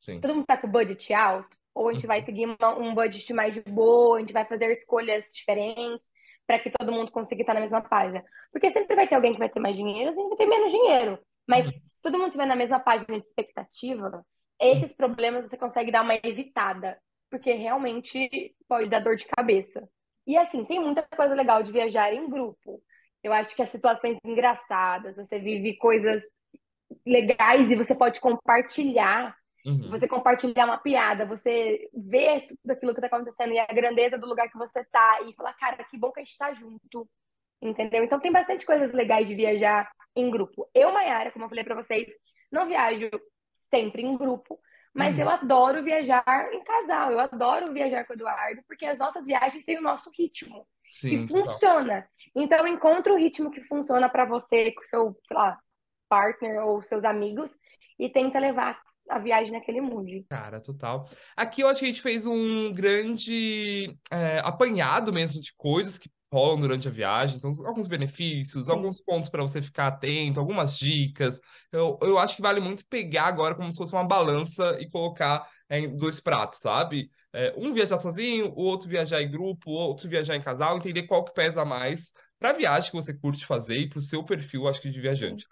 [0.00, 0.20] Sim.
[0.20, 1.56] Todo mundo tá com o budget alto.
[1.74, 2.08] Ou a gente uhum.
[2.08, 6.04] vai seguir uma, um budget mais de boa, a gente vai fazer escolhas diferentes
[6.46, 8.24] para que todo mundo consiga estar na mesma página.
[8.50, 11.18] Porque sempre vai ter alguém que vai ter mais dinheiro, gente vai ter menos dinheiro.
[11.46, 11.72] Mas uhum.
[11.84, 14.24] se todo mundo estiver na mesma página de expectativa,
[14.60, 16.98] esses problemas você consegue dar uma evitada.
[17.30, 19.86] Porque realmente pode dar dor de cabeça.
[20.26, 22.82] E assim, tem muita coisa legal de viajar em grupo.
[23.22, 26.22] Eu acho que as situações engraçadas, você vive coisas
[27.06, 29.36] legais e você pode compartilhar.
[29.66, 29.90] Uhum.
[29.90, 34.26] Você compartilhar uma piada, você vê tudo aquilo que está acontecendo e a grandeza do
[34.26, 37.08] lugar que você tá e falar, cara, que bom que a gente está junto.
[37.60, 38.04] Entendeu?
[38.04, 40.68] Então tem bastante coisas legais de viajar em grupo.
[40.72, 42.06] Eu, Mayara, como eu falei para vocês,
[42.50, 43.10] não viajo
[43.68, 44.58] sempre em grupo,
[44.94, 45.22] mas uhum.
[45.22, 49.64] eu adoro viajar em casal, eu adoro viajar com o Eduardo, porque as nossas viagens
[49.64, 50.66] têm o nosso ritmo.
[50.88, 52.08] Sim, e funciona.
[52.34, 55.58] Então, encontre o ritmo que funciona para você, com seu, sei lá,
[56.08, 57.56] partner ou seus amigos,
[57.98, 60.24] e tenta levar a viagem naquele mood.
[60.28, 61.08] Cara, total.
[61.36, 66.10] Aqui eu acho que a gente fez um grande é, apanhado mesmo de coisas que
[66.32, 68.72] rolam durante a viagem, então alguns benefícios, Sim.
[68.72, 71.40] alguns pontos para você ficar atento, algumas dicas.
[71.72, 75.48] Eu, eu acho que vale muito pegar agora como se fosse uma balança e colocar
[75.70, 77.10] em dois pratos, sabe?
[77.32, 81.04] É, um viajar sozinho, o outro viajar em grupo, o outro viajar em casal, entender
[81.04, 84.24] qual que pesa mais para a viagem que você curte fazer e para o seu
[84.24, 85.44] perfil, acho que de viajante.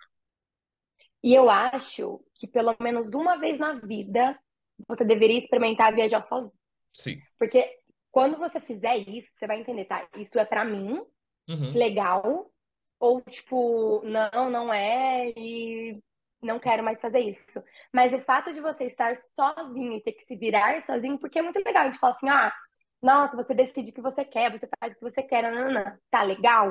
[1.22, 4.39] E eu acho que pelo menos uma vez na vida
[4.87, 6.53] você deveria experimentar viajar sozinho.
[6.93, 7.18] Sim.
[7.39, 7.68] Porque
[8.17, 10.09] quando você fizer isso, você vai entender, tá?
[10.17, 11.05] Isso é para mim,
[11.47, 11.73] uhum.
[11.75, 12.51] legal,
[12.99, 16.03] ou tipo, não, não é, e
[16.43, 17.62] não quero mais fazer isso.
[17.93, 21.43] Mas o fato de você estar sozinho e ter que se virar sozinho, porque é
[21.43, 22.55] muito legal, a gente fala assim, ah,
[23.03, 25.85] nossa, você decide o que você quer, você faz o que você quer, não, não,
[25.85, 25.99] não.
[26.11, 26.71] tá legal,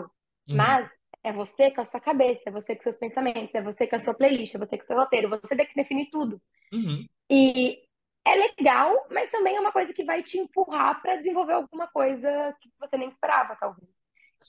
[0.49, 0.55] uhum.
[0.55, 0.89] mas
[1.23, 3.99] é você com a sua cabeça, é você com seus pensamentos, é você com a
[3.99, 6.41] sua playlist, é você com o seu roteiro, você tem que definir tudo.
[6.73, 7.05] Uhum.
[7.29, 7.84] E
[8.25, 12.55] é legal, mas também é uma coisa que vai te empurrar para desenvolver alguma coisa
[12.59, 13.87] que você nem esperava, talvez.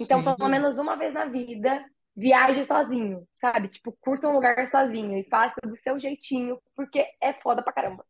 [0.01, 0.35] Então, Sim.
[0.35, 1.85] pelo menos uma vez na vida,
[2.17, 3.69] viaje sozinho, sabe?
[3.69, 8.05] Tipo, curta um lugar sozinho e faça do seu jeitinho, porque é foda pra caramba.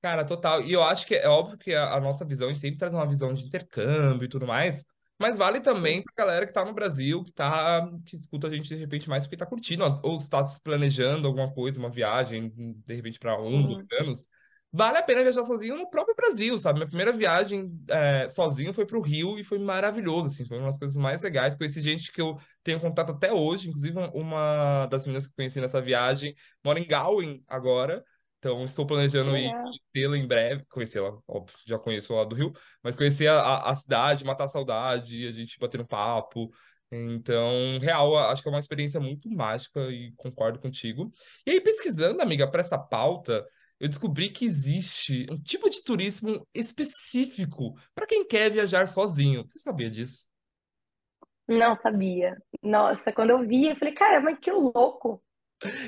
[0.00, 0.62] Cara, total.
[0.62, 2.94] E eu acho que é óbvio que a, a nossa visão, a gente sempre traz
[2.94, 4.86] uma visão de intercâmbio e tudo mais,
[5.18, 8.68] mas vale também pra galera que tá no Brasil, que tá, que escuta a gente
[8.68, 12.52] de repente mais porque tá curtindo, ou está se planejando alguma coisa, uma viagem,
[12.86, 14.28] de repente para um, dois anos
[14.72, 16.78] vale a pena viajar sozinho no próprio Brasil, sabe?
[16.78, 20.66] Minha primeira viagem é, sozinho foi para o Rio e foi maravilhoso, assim, foi uma
[20.66, 21.56] das coisas mais legais.
[21.56, 25.60] Conheci gente que eu tenho contato até hoje, inclusive uma das meninas que eu conheci
[25.60, 28.04] nessa viagem mora em Gauen agora,
[28.38, 29.46] então estou planejando é.
[29.46, 29.52] ir
[29.92, 32.52] tê-la em breve, conhecê-la, óbvio, já conheço lá do Rio,
[32.82, 36.50] mas conhecer a, a cidade, matar a saudade, a gente bater no papo,
[36.90, 41.12] então, real, acho que é uma experiência muito mágica e concordo contigo.
[41.46, 43.46] E aí, pesquisando, amiga, para essa pauta,
[43.80, 49.44] eu descobri que existe um tipo de turismo específico para quem quer viajar sozinho.
[49.46, 50.26] Você sabia disso?
[51.46, 52.36] Não sabia.
[52.62, 55.22] Nossa, quando eu vi, eu falei, cara, mas que louco.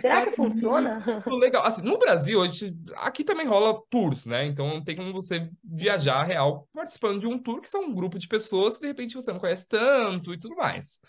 [0.01, 1.23] Será é que funciona?
[1.27, 1.65] Legal.
[1.65, 4.45] Assim, no Brasil, a gente, aqui também rola tours, né?
[4.47, 8.27] Então tem como você viajar real participando de um tour, que são um grupo de
[8.27, 11.01] pessoas que de repente você não conhece tanto e tudo mais.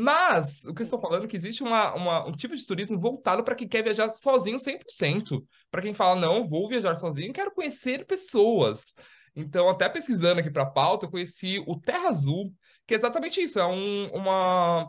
[0.00, 3.00] Mas o que eu estou falando é que existe uma, uma um tipo de turismo
[3.00, 5.44] voltado para quem quer viajar sozinho 100%.
[5.72, 8.94] Para quem fala, não, vou viajar sozinho, quero conhecer pessoas.
[9.34, 12.54] Então, até pesquisando aqui para a pauta, eu conheci o Terra Azul,
[12.86, 14.88] que é exatamente isso, é um, uma,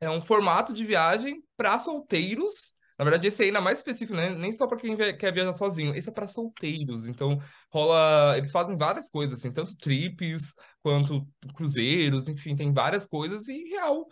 [0.00, 2.72] é um formato de viagem para solteiros.
[2.96, 4.30] Na verdade, esse é ainda mais específico, né?
[4.30, 7.08] Nem só para quem quer viajar sozinho, esse é para solteiros.
[7.08, 7.40] Então,
[7.72, 8.36] rola.
[8.38, 11.26] Eles fazem várias coisas, assim, tanto trips quanto
[11.56, 14.06] cruzeiros, enfim, tem várias coisas e real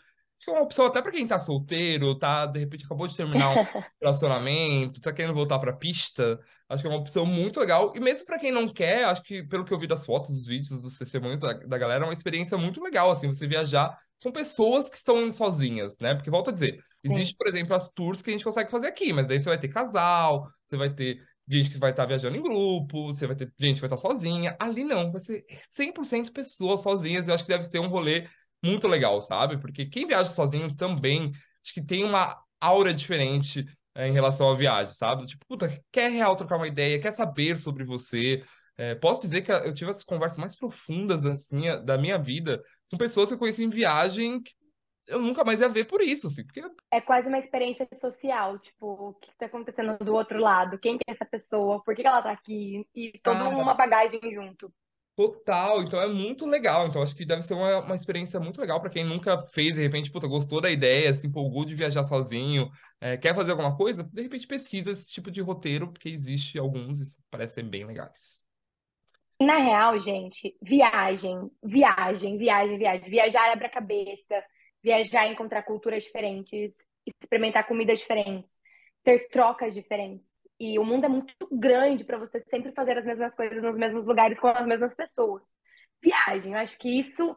[0.46, 3.50] que é uma opção até para quem tá solteiro, tá, de repente acabou de terminar
[3.50, 3.54] um
[4.00, 6.40] relacionamento, tá querendo voltar pra pista.
[6.68, 7.92] Acho que é uma opção muito legal.
[7.94, 10.46] E mesmo para quem não quer, acho que pelo que eu vi das fotos, dos
[10.46, 14.32] vídeos, dos testemunhos da, da galera, é uma experiência muito legal, assim, você viajar com
[14.32, 16.14] pessoas que estão indo sozinhas, né?
[16.14, 16.82] Porque volto a dizer,
[17.12, 19.58] Existe, por exemplo, as tours que a gente consegue fazer aqui, mas daí você vai
[19.58, 23.52] ter casal, você vai ter gente que vai estar viajando em grupo, você vai ter
[23.58, 24.56] gente que vai estar sozinha.
[24.58, 27.28] Ali não, vai ser 100% pessoas sozinhas.
[27.28, 28.28] Eu acho que deve ser um rolê
[28.66, 29.58] muito legal, sabe?
[29.58, 31.32] Porque quem viaja sozinho também,
[31.64, 33.64] acho que tem uma aura diferente
[33.94, 35.26] é, em relação à viagem, sabe?
[35.26, 38.44] Tipo, puta, quer real trocar uma ideia, quer saber sobre você.
[38.76, 42.62] É, posso dizer que eu tive as conversas mais profundas da minha, da minha vida
[42.90, 44.52] com pessoas que eu conheci em viagem que
[45.08, 46.62] eu nunca mais ia ver por isso, assim, porque...
[46.90, 51.12] É quase uma experiência social, tipo, o que está acontecendo do outro lado, quem é
[51.12, 54.72] essa pessoa, por que ela está aqui, e toda ah, uma bagagem junto.
[55.16, 58.82] Total, então é muito legal, então acho que deve ser uma, uma experiência muito legal
[58.82, 62.70] para quem nunca fez, de repente, puta, gostou da ideia, se empolgou de viajar sozinho,
[63.00, 67.00] é, quer fazer alguma coisa, de repente pesquisa esse tipo de roteiro, porque existe alguns
[67.00, 68.44] e parecem bem legais.
[69.40, 74.44] Na real, gente, viagem, viagem, viagem, viagem, viajar abre a cabeça,
[74.82, 76.76] viajar, encontrar culturas diferentes,
[77.22, 78.50] experimentar comidas diferentes,
[79.02, 80.35] ter trocas diferentes.
[80.58, 84.06] E o mundo é muito grande para você sempre fazer as mesmas coisas nos mesmos
[84.06, 85.42] lugares com as mesmas pessoas.
[86.02, 87.36] Viagem, eu acho que isso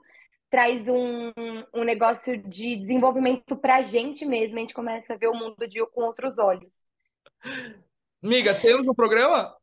[0.49, 1.31] traz um,
[1.73, 4.57] um negócio de desenvolvimento para a gente mesmo.
[4.57, 6.73] A gente começa a ver o mundo de, com outros olhos.
[8.21, 9.55] Miga, temos um programa?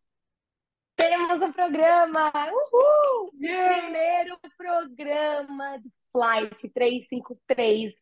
[0.94, 2.32] Temos um programa!
[2.32, 3.30] Uhul!
[3.38, 3.82] Yeah!
[3.82, 7.92] Primeiro programa de Flight 353,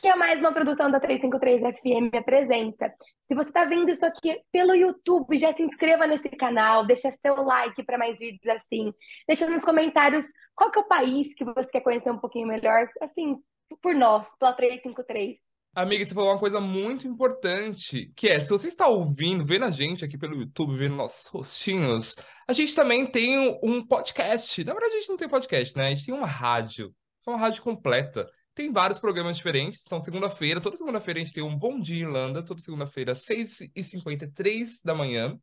[0.00, 2.92] que é mais uma produção da 353 FM apresenta.
[3.24, 7.42] Se você está vendo isso aqui pelo YouTube, já se inscreva nesse canal, deixa seu
[7.42, 8.92] like para mais vídeos assim.
[9.26, 12.88] Deixa nos comentários qual que é o país que você quer conhecer um pouquinho melhor,
[13.00, 13.36] assim,
[13.82, 15.36] por nós, pela 353.
[15.74, 19.70] Amiga, você falou uma coisa muito importante, que é, se você está ouvindo, vendo a
[19.70, 22.16] gente aqui pelo YouTube, vendo nossos rostinhos,
[22.48, 24.64] a gente também tem um podcast.
[24.64, 25.88] Na verdade, a gente não tem podcast, né?
[25.88, 26.94] A gente tem uma rádio.
[27.26, 28.26] É uma rádio completa.
[28.56, 29.82] Tem vários programas diferentes.
[29.84, 34.94] Então, segunda-feira, toda segunda-feira a gente tem um Bom Dia Irlanda, toda segunda-feira, 6h53 da
[34.94, 35.38] manhã.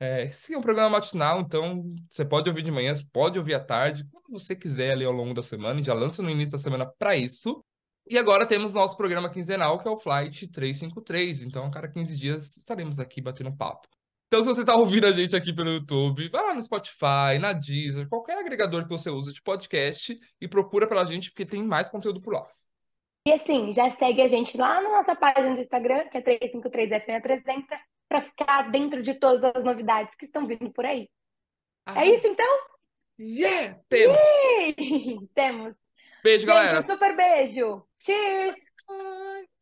[0.00, 3.60] É, sim, é um programa matinal, então você pode ouvir de manhã, pode ouvir à
[3.60, 6.86] tarde, quando você quiser ali ao longo da semana, já lança no início da semana
[6.98, 7.62] para isso.
[8.08, 11.42] E agora temos nosso programa quinzenal, que é o Flight 353.
[11.42, 13.86] Então, a cada 15 dias estaremos aqui batendo papo.
[14.34, 17.52] Então, se você está ouvindo a gente aqui pelo YouTube, vai lá no Spotify, na
[17.52, 21.88] Deezer, qualquer agregador que você usa de podcast e procura pela gente, porque tem mais
[21.88, 22.44] conteúdo por lá.
[23.28, 27.16] E assim, já segue a gente lá na nossa página do Instagram, que é 353FM
[27.16, 27.78] Apresenta,
[28.08, 31.08] para ficar dentro de todas as novidades que estão vindo por aí.
[31.86, 32.58] Ah, é isso, então?
[33.16, 33.78] Yeah!
[33.88, 34.18] Temos!
[34.76, 35.26] Yeah!
[35.32, 35.76] Temos!
[36.24, 36.80] Beijo, Gente, galera.
[36.80, 37.86] Um super beijo.
[38.00, 38.56] Cheers.
[38.88, 39.53] Bye.